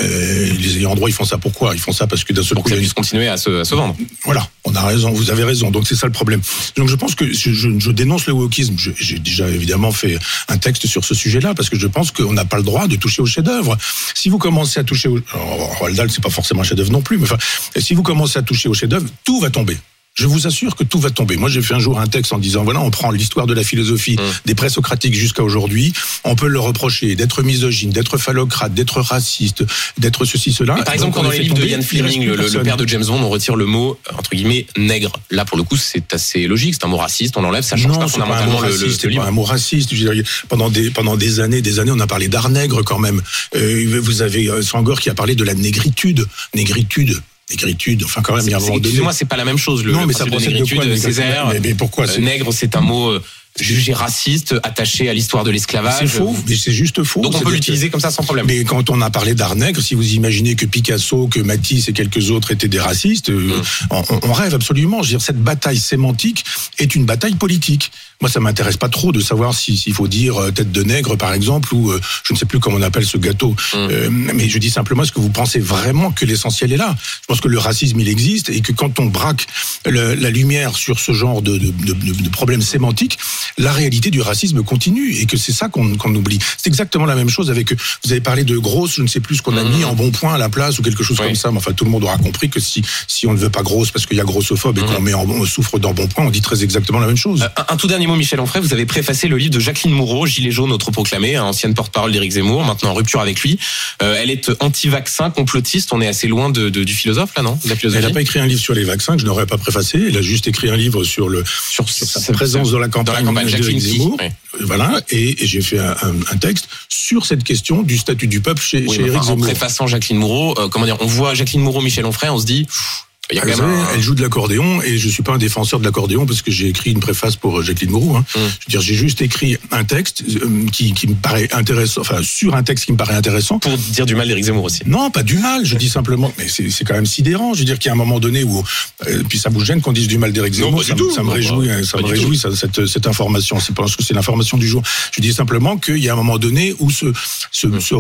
les 0.58 0.78
ayants 0.78 0.96
droit, 0.96 1.08
ils 1.08 1.14
font 1.14 1.26
ça 1.26 1.38
pourquoi? 1.38 1.76
Ils 1.76 1.80
font 1.80 1.92
ça 1.92 2.08
parce 2.08 2.24
que 2.24 2.34
d'un 2.34 2.42
seul 2.42 2.56
pour 2.56 2.64
coup, 2.64 2.70
que 2.70 2.74
il 2.74 2.78
y 2.78 2.78
ça 2.78 2.80
a 2.80 2.82
une 2.82 2.86
puisse 2.86 2.94
continuer 2.94 3.28
à 3.28 3.38
se, 3.38 3.62
à 3.62 3.66
se 3.66 3.76
vendre. 3.76 3.96
voilà, 4.24 4.48
on 4.64 4.74
a 4.74 4.82
raison, 4.82 5.12
vous 5.12 5.30
avez 5.30 5.44
raison. 5.44 5.70
Donc 5.70 5.88
c'est 5.88 5.96
ça 5.96 6.08
le 6.08 6.12
problème. 6.12 6.42
Donc 6.78 6.88
je 6.88 6.96
pense 6.96 7.14
que 7.14 7.32
je, 7.32 7.52
je, 7.52 7.92
dénonce 7.92 8.26
le 8.26 8.34
wokisme. 8.34 8.76
J'ai 8.78 9.20
déjà 9.20 9.48
évidemment 9.48 9.92
fait 9.92 10.18
un 10.48 10.58
texte 10.58 10.88
sur 10.88 11.06
ce 11.06 11.14
sujet-là 11.14 11.54
parce 11.54 11.70
que 11.70 11.78
je 11.78 11.88
pense 11.88 12.10
qu'on 12.10 12.34
n'a 12.34 12.46
pas 12.46 12.58
le 12.58 12.64
droit 12.64 12.88
de 12.88 12.96
toucher 12.96 13.22
au 13.22 13.28
chef-d'œuvre. 13.28 13.78
Si 14.16 14.30
vous 14.30 14.40
commencez 14.40 14.80
à 14.80 14.84
toucher 14.84 15.10
au 15.10 15.20
alors, 15.34 15.78
Roald 15.78 15.96
Dahl, 15.96 16.10
c'est 16.10 16.24
pas 16.24 16.32
forcément 16.32 16.62
un 16.62 16.64
chef-d'œuvre 16.66 16.92
non 16.92 17.02
plus, 17.02 17.18
mais 17.18 17.24
enfin, 17.24 17.38
si 17.78 17.94
vous 17.94 18.04
commencez 18.04 18.40
à 18.40 18.42
toucher 18.42 18.68
au 18.68 18.74
chef-d'œuvre, 18.74 19.08
tout 19.24 19.40
va 19.40 19.52
tomber. 19.52 19.78
Je 20.16 20.28
vous 20.28 20.46
assure 20.46 20.76
que 20.76 20.84
tout 20.84 21.00
va 21.00 21.10
tomber. 21.10 21.38
Moi, 21.38 21.48
j'ai 21.50 21.62
fait 21.62 21.74
un 21.74 21.80
jour 21.80 21.98
un 22.00 22.06
texte 22.08 22.34
en 22.34 22.38
disant 22.38 22.64
voilà, 22.66 22.82
on 22.82 22.92
prend 22.92 23.12
l'histoire 23.12 23.48
de 23.48 23.54
la 23.54 23.64
philosophie 23.64 24.18
des 24.46 24.56
présocratiques 24.56 25.16
jusqu'à 25.16 25.42
aujourd'hui. 25.42 25.94
On 26.26 26.36
peut 26.36 26.48
leur 26.48 26.64
reprocher 26.66 27.16
d'être 27.16 27.44
misogyne, 27.44 27.92
d'être 27.92 28.18
phallocrate, 28.18 28.74
d'être 28.74 29.00
raciste, 29.02 29.64
d'être 29.98 30.26
ceci, 30.26 30.52
cela. 30.52 30.76
Mais 30.76 30.84
par 30.84 30.94
exemple, 30.94 31.14
quand 31.14 31.22
on 31.22 31.24
dans 31.24 31.30
les 31.32 31.40
livres 31.40 31.56
de 31.56 31.66
Ian 31.66 31.82
Fleming, 31.82 32.26
le, 32.26 32.36
le 32.36 32.62
père 32.64 32.76
de 32.78 32.86
James 32.88 33.06
Bond, 33.06 33.22
on 33.22 33.30
retire 33.30 33.56
le 33.56 33.66
mot, 33.66 33.98
entre 34.18 34.32
guillemets, 34.32 34.68
nègre. 34.78 35.14
Là, 35.32 35.46
pour 35.46 35.58
le 35.58 35.64
coup, 35.64 35.78
c'est 35.78 36.14
assez 36.14 36.46
logique. 36.46 36.76
C'est 36.76 36.86
un 36.86 36.90
mot 36.90 36.98
raciste, 36.98 37.38
on 37.38 37.42
l'enlève, 37.42 37.64
ça 37.64 37.78
change 37.78 37.94
non, 37.94 38.00
pas 38.00 38.08
c'est 38.10 38.18
pas 38.20 38.26
un 38.26 38.28
mot 38.28 38.34
fondamentalement 38.34 38.62
le, 38.62 38.68
le- 38.68 38.84
raciste, 38.86 39.06
le 39.06 39.16
pas 39.16 39.26
un 39.26 39.32
mot 39.32 39.44
raciste. 39.44 39.96
Je 39.96 40.06
veux 40.08 40.14
dire, 40.14 40.24
pendant 40.50 40.70
des 40.70 40.92
pendant 40.92 41.16
des 41.16 41.40
années, 41.40 41.62
des 41.62 41.80
années, 41.80 41.92
on 41.96 42.00
a 42.02 42.08
parlé 42.08 42.28
d'art 42.28 42.50
nègre 42.50 42.84
quand 42.84 43.00
même. 43.00 43.22
Euh, 43.56 44.00
vous 44.04 44.22
avez 44.22 44.50
euh, 44.50 44.62
Sangor 44.62 45.00
qui 45.00 45.10
a 45.10 45.14
parlé 45.14 45.36
de 45.36 45.44
la 45.46 45.54
négritude, 45.54 46.26
négritude, 46.54 47.18
négritude. 47.52 48.04
Enfin, 48.04 48.22
quand 48.22 48.36
même, 48.36 48.46
il 48.46 48.52
y 48.52 48.54
a 48.54 48.58
un 48.58 48.60
moment 48.60 48.74
donné. 48.74 48.80
Excusez-moi, 48.80 49.14
c'est 49.14 49.26
pas 49.26 49.38
la 49.38 49.46
même 49.46 49.58
chose. 49.58 49.84
Le, 49.84 49.92
non, 49.92 50.06
mais 50.06 50.14
ça 50.14 50.26
de 50.26 50.30
procède 50.30 50.54
de 50.54 50.58
quoi 50.58 50.64
négritude, 50.64 50.80
négritude 50.80 51.04
Césaire, 51.04 51.50
mais, 51.52 51.60
mais 51.60 51.74
pourquoi 51.76 52.10
euh, 52.10 52.18
nègre, 52.20 52.52
c'est 52.52 52.76
un 52.76 52.82
mot 52.82 53.10
euh, 53.10 53.22
jugé 53.60 53.94
raciste, 53.94 54.56
attaché 54.64 55.10
à 55.10 55.14
l'histoire 55.14 55.44
de 55.44 55.52
l'esclavage. 55.52 55.96
C'est 56.00 56.08
faux, 56.08 56.36
mais 56.48 56.56
c'est 56.56 56.72
juste 56.72 57.04
faux. 57.04 57.22
Donc 57.22 57.36
on 57.36 57.40
peut 57.40 57.52
l'utiliser 57.52 57.90
comme 57.90 58.00
ça 58.00 58.10
sans 58.12 58.24
problème. 58.24 58.46
Mais 58.48 58.64
quand 58.64 58.90
on 58.90 59.02
a 59.02 59.10
parlé 59.10 59.36
d'art 59.36 59.56
nègre, 59.56 59.82
si 59.82 59.94
vous 59.96 60.14
imaginez 60.14 60.56
que 60.56 60.66
Picasso, 60.66 61.28
que 61.28 61.40
Matisse 61.42 61.88
et 61.90 61.94
quelques 61.94 62.32
autres 62.32 62.52
étaient 62.52 62.68
des 62.70 62.80
racistes, 62.80 63.30
euh, 63.30 63.42
Mm. 63.42 63.64
on, 63.92 64.04
on 64.24 64.34
rêve 64.34 64.54
absolument. 64.54 64.98
Je 65.04 65.08
veux 65.12 65.18
dire, 65.18 65.22
cette 65.22 65.42
bataille 65.42 65.80
sémantique 65.80 66.44
est 66.80 66.96
une 66.96 67.06
bataille 67.06 67.36
politique. 67.36 67.92
Moi, 68.22 68.30
ça 68.30 68.40
m'intéresse 68.40 68.78
pas 68.78 68.88
trop 68.90 69.12
de 69.12 69.20
savoir 69.20 69.56
si- 69.56 69.76
s'il 69.76 69.94
faut 69.94 70.08
dire 70.08 70.38
euh, 70.40 70.52
tête 70.52 70.72
de 70.72 70.84
nègre, 70.84 71.16
par 71.18 71.34
exemple, 71.34 71.74
ou 71.74 71.92
euh, 71.92 72.00
je 72.24 72.34
ne 72.34 72.38
sais 72.38 72.46
plus 72.46 72.60
comment 72.60 72.78
on 72.78 72.82
appelle 72.84 73.06
ce 73.06 73.18
gâteau. 73.18 73.52
Mm. 73.52 73.56
Euh, 73.76 74.10
mais 74.12 74.48
je 74.48 74.58
dis 74.60 74.70
simplement, 74.70 75.04
est-ce 75.04 75.12
que 75.12 75.20
vous 75.20 75.30
pensez 75.32 75.60
vraiment 75.60 76.12
que 76.12 76.24
l'essentiel 76.26 76.72
est 76.72 76.78
là? 76.78 76.96
Je 77.22 77.26
pense 77.28 77.42
que 77.42 77.48
le 77.48 77.58
racisme, 77.60 78.00
il 78.00 78.08
existe 78.08 78.50
et 78.50 78.62
que 78.62 78.72
quand 78.72 79.00
on 79.00 79.06
braque 79.08 79.48
le- 79.90 80.14
la 80.16 80.30
lumière 80.30 80.76
sur 80.78 81.00
ce 81.00 81.12
genre 81.14 81.42
de, 81.42 81.58
de, 81.58 81.72
de, 81.72 81.94
de- 81.94 82.22
de 82.24 82.30
problèmes 82.30 82.62
sémantiques, 82.62 83.18
la 83.58 83.72
réalité 83.72 84.10
du 84.12 84.22
racisme 84.22 84.64
continue 84.64 85.16
et 85.18 85.26
que 85.26 85.38
c'est 85.38 85.52
ça 85.52 85.70
qu'on 85.70 86.16
oublie. 86.16 86.40
C'est 86.58 86.68
exactement 86.68 87.06
la 87.06 87.16
même 87.16 87.30
chose 87.30 87.50
avec. 87.50 87.74
Vous 88.04 88.12
avez 88.12 88.22
parlé 88.22 88.44
de 88.44 88.58
grosse, 88.58 88.96
je 88.96 89.02
ne 89.02 89.08
sais 89.08 89.20
plus 89.20 89.38
ce 89.38 89.42
qu'on 89.42 89.58
a 89.58 89.64
Mhm. 89.64 89.76
mis 89.78 89.84
en 89.84 89.94
bon 89.96 90.12
point 90.12 90.34
à 90.34 90.38
la 90.38 90.50
place 90.50 90.80
ou 90.80 90.82
quelque 90.82 91.04
chose 91.04 91.18
Oui. 91.20 91.28
comme 91.28 91.36
ça. 91.36 91.52
Mais 91.52 91.58
enfin, 91.58 91.74
tout 91.74 91.86
le 91.86 91.92
monde 91.92 92.04
aura 92.04 92.18
compris 92.18 92.50
que 92.50 92.60
si 92.60 92.82
si 93.08 93.28
on 93.28 93.34
ne 93.34 93.38
veut 93.38 93.50
pas 93.50 93.62
grosse 93.64 93.92
parce 93.92 94.06
qu'il 94.06 94.18
y 94.18 94.22
a 94.22 94.24
grossophobe 94.24 94.78
et 94.78 94.82
Mhm. 94.82 94.88
qu'on 94.88 95.02
met 95.02 95.14
en 95.14 95.26
on 95.30 95.46
souffre 95.46 95.80
dans 95.80 95.94
bon 95.94 96.08
point, 96.08 96.26
on 96.26 96.30
dit 96.30 96.42
très 96.42 96.64
exactement 96.64 97.00
la 97.00 97.08
même 97.08 97.18
chose. 97.18 97.42
Euh, 97.44 97.48
Un, 97.70 97.74
un 97.74 97.78
tout 97.78 97.88
dernier 97.88 98.08
mot, 98.08 98.16
Michel 98.16 98.40
Onfray. 98.40 98.62
Vous 98.62 98.74
avez 98.74 98.86
préfacé 98.86 99.28
le 99.28 99.38
livre 99.38 99.52
de 99.54 99.60
Jacqueline 99.60 99.94
Moreau, 99.94 100.26
Gilet 100.26 100.52
jaune 100.52 100.72
autoproclamé, 100.72 101.38
ancienne 101.40 101.74
porte-parole 101.74 102.12
d'Éric 102.12 102.32
Zemmour, 102.32 102.64
maintenant 102.66 102.90
en 102.92 102.94
rupture 102.94 103.22
avec 103.22 103.40
lui. 103.42 103.58
Euh, 104.02 104.18
elle 104.20 104.30
est 104.32 104.52
anti-vaccin, 104.60 105.30
complotiste. 105.30 105.94
On 105.94 106.02
est 106.02 106.08
assez 106.08 106.28
loin 106.28 106.50
de, 106.50 106.70
de- 106.70 106.84
du 106.84 106.94
philosophe, 106.94 107.32
là, 107.36 107.44
non 107.44 107.58
De 107.64 107.70
la 107.70 107.76
Elle 107.96 108.02
n'a 108.04 108.10
pas 108.12 108.22
écrit 108.22 108.40
un 108.40 108.48
livre 108.48 108.62
sur 108.62 108.74
les 108.74 108.84
vaccins 108.84 109.14
que 109.16 109.22
je 109.22 109.26
n'aurais 109.26 109.46
pas 109.46 109.58
préfacé. 109.58 110.00
Elle 110.08 110.18
a 110.18 110.22
juste 110.22 110.48
écrit 110.48 110.70
un 110.70 110.76
livre 110.78 111.04
sur 111.04 111.30
le 111.30 111.44
sur, 111.70 111.88
sur 111.90 112.08
sa 112.08 112.20
ce- 112.20 112.32
présence 112.32 112.68
ce- 112.68 112.72
dans 112.74 112.80
la 112.80 112.88
campagne, 112.88 113.26
campagne. 113.34 113.50
Jacqueline 113.50 113.80
Zemmour. 113.80 114.18
oui. 114.20 114.28
Voilà, 114.62 115.02
et, 115.10 115.44
et 115.44 115.48
j'ai 115.48 115.62
fait 115.62 115.80
un, 115.80 116.38
texte 116.40 116.68
sur 116.90 117.26
cette 117.26 117.44
question 117.44 117.84
du 117.84 117.98
statut 117.98 118.28
du 118.28 118.42
peuple 118.42 118.62
chez, 118.62 118.86
Oui, 118.88 118.96
chez 118.96 119.02
Éric 119.04 119.22
enfin, 119.22 119.34
en 119.34 119.38
préfaçant 119.38 119.88
Jacqueline 119.88 120.18
Moreau, 120.18 120.58
euh, 120.60 120.68
comment 120.68 120.86
dire, 120.86 120.98
on 121.00 121.06
voit 121.06 121.34
Jacqueline 121.34 121.62
Moreau, 121.62 121.82
Michel 121.82 122.06
Onfray, 122.06 122.30
on 122.30 122.38
se 122.38 122.46
dit, 122.46 122.66
pff, 122.66 123.06
il 123.32 123.38
y 123.38 123.40
a 123.40 123.64
un- 123.64 123.88
elle 123.96 124.02
joue 124.02 124.16
de 124.16 124.22
l'accordéon 124.22 124.82
et 124.82 124.98
je 124.98 125.10
suis 125.10 125.24
pas 125.24 125.34
un 125.34 125.38
défenseur 125.38 125.80
de 125.80 125.86
l'accordéon 125.86 126.26
parce 126.26 126.42
que 126.42 126.52
j'ai 126.52 126.68
écrit 126.68 126.92
une 126.92 127.00
préface 127.00 127.36
pour 127.36 127.60
euh, 127.60 127.64
Jacqueline 127.64 127.92
Moreau. 127.92 128.16
Hein. 128.16 128.26
Mm. 128.36 128.40
Je 128.40 128.42
veux 128.44 128.50
dire, 128.70 128.82
j'ai 128.82 128.96
juste 128.96 129.22
écrit 129.22 129.58
un 129.72 129.84
texte 129.84 130.24
euh, 130.28 130.66
qui, 130.72 130.94
qui 130.94 131.08
me 131.08 131.16
paraît 131.16 131.50
intéressant, 131.54 132.02
enfin 132.02 132.20
sur 132.24 132.56
un 132.56 132.64
texte 132.64 132.86
qui 132.86 132.92
me 132.92 132.98
paraît 132.98 133.16
intéressant. 133.16 133.60
pour 133.60 133.72
dire 133.78 134.06
du 134.06 134.16
mal 134.16 134.28
d'Éric 134.28 134.46
Zemmour 134.46 134.64
aussi. 134.66 134.82
Non, 134.86 135.10
pas 135.12 135.24
du 135.24 135.38
mal. 135.38 135.66
Je 135.66 135.76
dis 135.78 135.90
simplement, 135.90 136.32
mais 136.38 136.48
c'est 136.48 136.84
quand 136.86 136.94
même 136.94 137.06
sidérant. 137.06 137.54
Je 137.54 137.60
veux 137.60 137.66
dire 137.66 137.80
qu'il 137.80 137.88
y 137.88 137.90
a 137.90 137.94
un 137.94 137.98
moment 137.98 138.20
donné 138.20 138.44
où, 138.44 138.64
euh, 139.08 139.24
puis 139.30 139.40
ça 139.40 139.50
vous 139.50 139.64
gêne 139.64 139.82
qu'on 139.82 139.94
dise 139.94 140.08
du 140.08 140.18
mal 140.18 140.32
d'Éric 140.34 140.54
Non, 140.60 140.66
Zemmour. 140.66 140.80
pas 140.82 140.88
Ça, 140.88 140.96
tout. 140.96 141.12
ça 141.12 141.22
me 141.22 141.28
Non, 141.28 141.34
réjouit, 141.34 141.68
pas- 141.68 141.74
hein, 141.76 141.84
ça 141.84 141.98
pas 141.98 142.04
me 142.04 142.08
réjouit 142.08 142.38
ça, 142.38 142.50
cette, 142.56 142.86
cette 142.86 143.08
information. 143.08 143.60
C'est 143.60 143.74
parce 143.76 143.96
que 143.96 144.04
c'est 144.04 144.14
l'information 144.14 144.58
du 144.58 144.68
jour. 144.68 144.82
Je 145.12 145.22
dis 145.22 145.34
simplement 145.34 145.78
qu'il 145.78 145.98
y 146.00 146.10
a 146.10 146.14
un 146.14 146.18
moment 146.18 146.38
donné 146.38 146.74
où 146.80 146.90
ce, 146.90 147.06
ce, 147.52 147.68
Mm. 147.68 147.80
ce- 147.82 147.96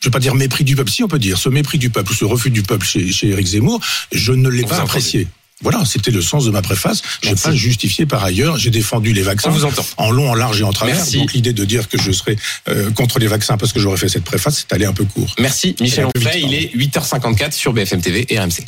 je 0.00 0.06
vais 0.08 0.10
pas 0.12 0.20
dire 0.20 0.34
mépris 0.34 0.64
du 0.64 0.76
peuple, 0.76 0.90
si 0.90 1.02
on 1.02 1.08
peut 1.08 1.18
dire, 1.18 1.38
ce 1.38 1.48
mépris 1.48 1.78
du 1.78 1.90
peuple, 1.90 2.14
ce 2.14 2.24
refus 2.24 2.50
du 2.50 2.62
peuple 2.62 2.86
chez, 2.86 3.10
chez 3.10 3.28
Éric 3.28 3.46
Zemmour, 3.46 3.80
je 4.12 4.32
ne 4.32 4.48
l'ai 4.48 4.62
pas 4.64 4.80
apprécié. 4.80 5.26
Voilà, 5.60 5.84
c'était 5.84 6.12
le 6.12 6.22
sens 6.22 6.44
de 6.44 6.52
ma 6.52 6.62
préface. 6.62 7.02
Je 7.20 7.26
n'ai 7.26 7.32
Merci. 7.32 7.48
pas 7.48 7.52
justifié 7.54 8.06
par 8.06 8.22
ailleurs. 8.22 8.58
J'ai 8.58 8.70
défendu 8.70 9.12
les 9.12 9.22
vaccins 9.22 9.50
On 9.50 9.52
vous 9.52 9.64
entend. 9.64 9.84
en 9.96 10.12
long, 10.12 10.30
en 10.30 10.34
large 10.34 10.60
et 10.60 10.62
en 10.62 10.72
travers. 10.72 10.94
Merci. 10.94 11.18
Donc 11.18 11.32
l'idée 11.32 11.52
de 11.52 11.64
dire 11.64 11.88
que 11.88 11.98
je 12.00 12.12
serais 12.12 12.36
euh, 12.68 12.92
contre 12.92 13.18
les 13.18 13.26
vaccins 13.26 13.56
parce 13.56 13.72
que 13.72 13.80
j'aurais 13.80 13.96
fait 13.96 14.08
cette 14.08 14.22
préface, 14.22 14.58
c'est 14.68 14.72
allé 14.72 14.84
un 14.84 14.92
peu 14.92 15.04
court. 15.04 15.34
Merci 15.40 15.74
Michel 15.80 16.06
Onfray. 16.14 16.44
Il 16.44 16.54
est 16.54 16.76
8h54 16.76 17.50
sur 17.50 17.72
BFM 17.72 18.00
TV 18.00 18.24
et 18.32 18.38
RMC. 18.38 18.66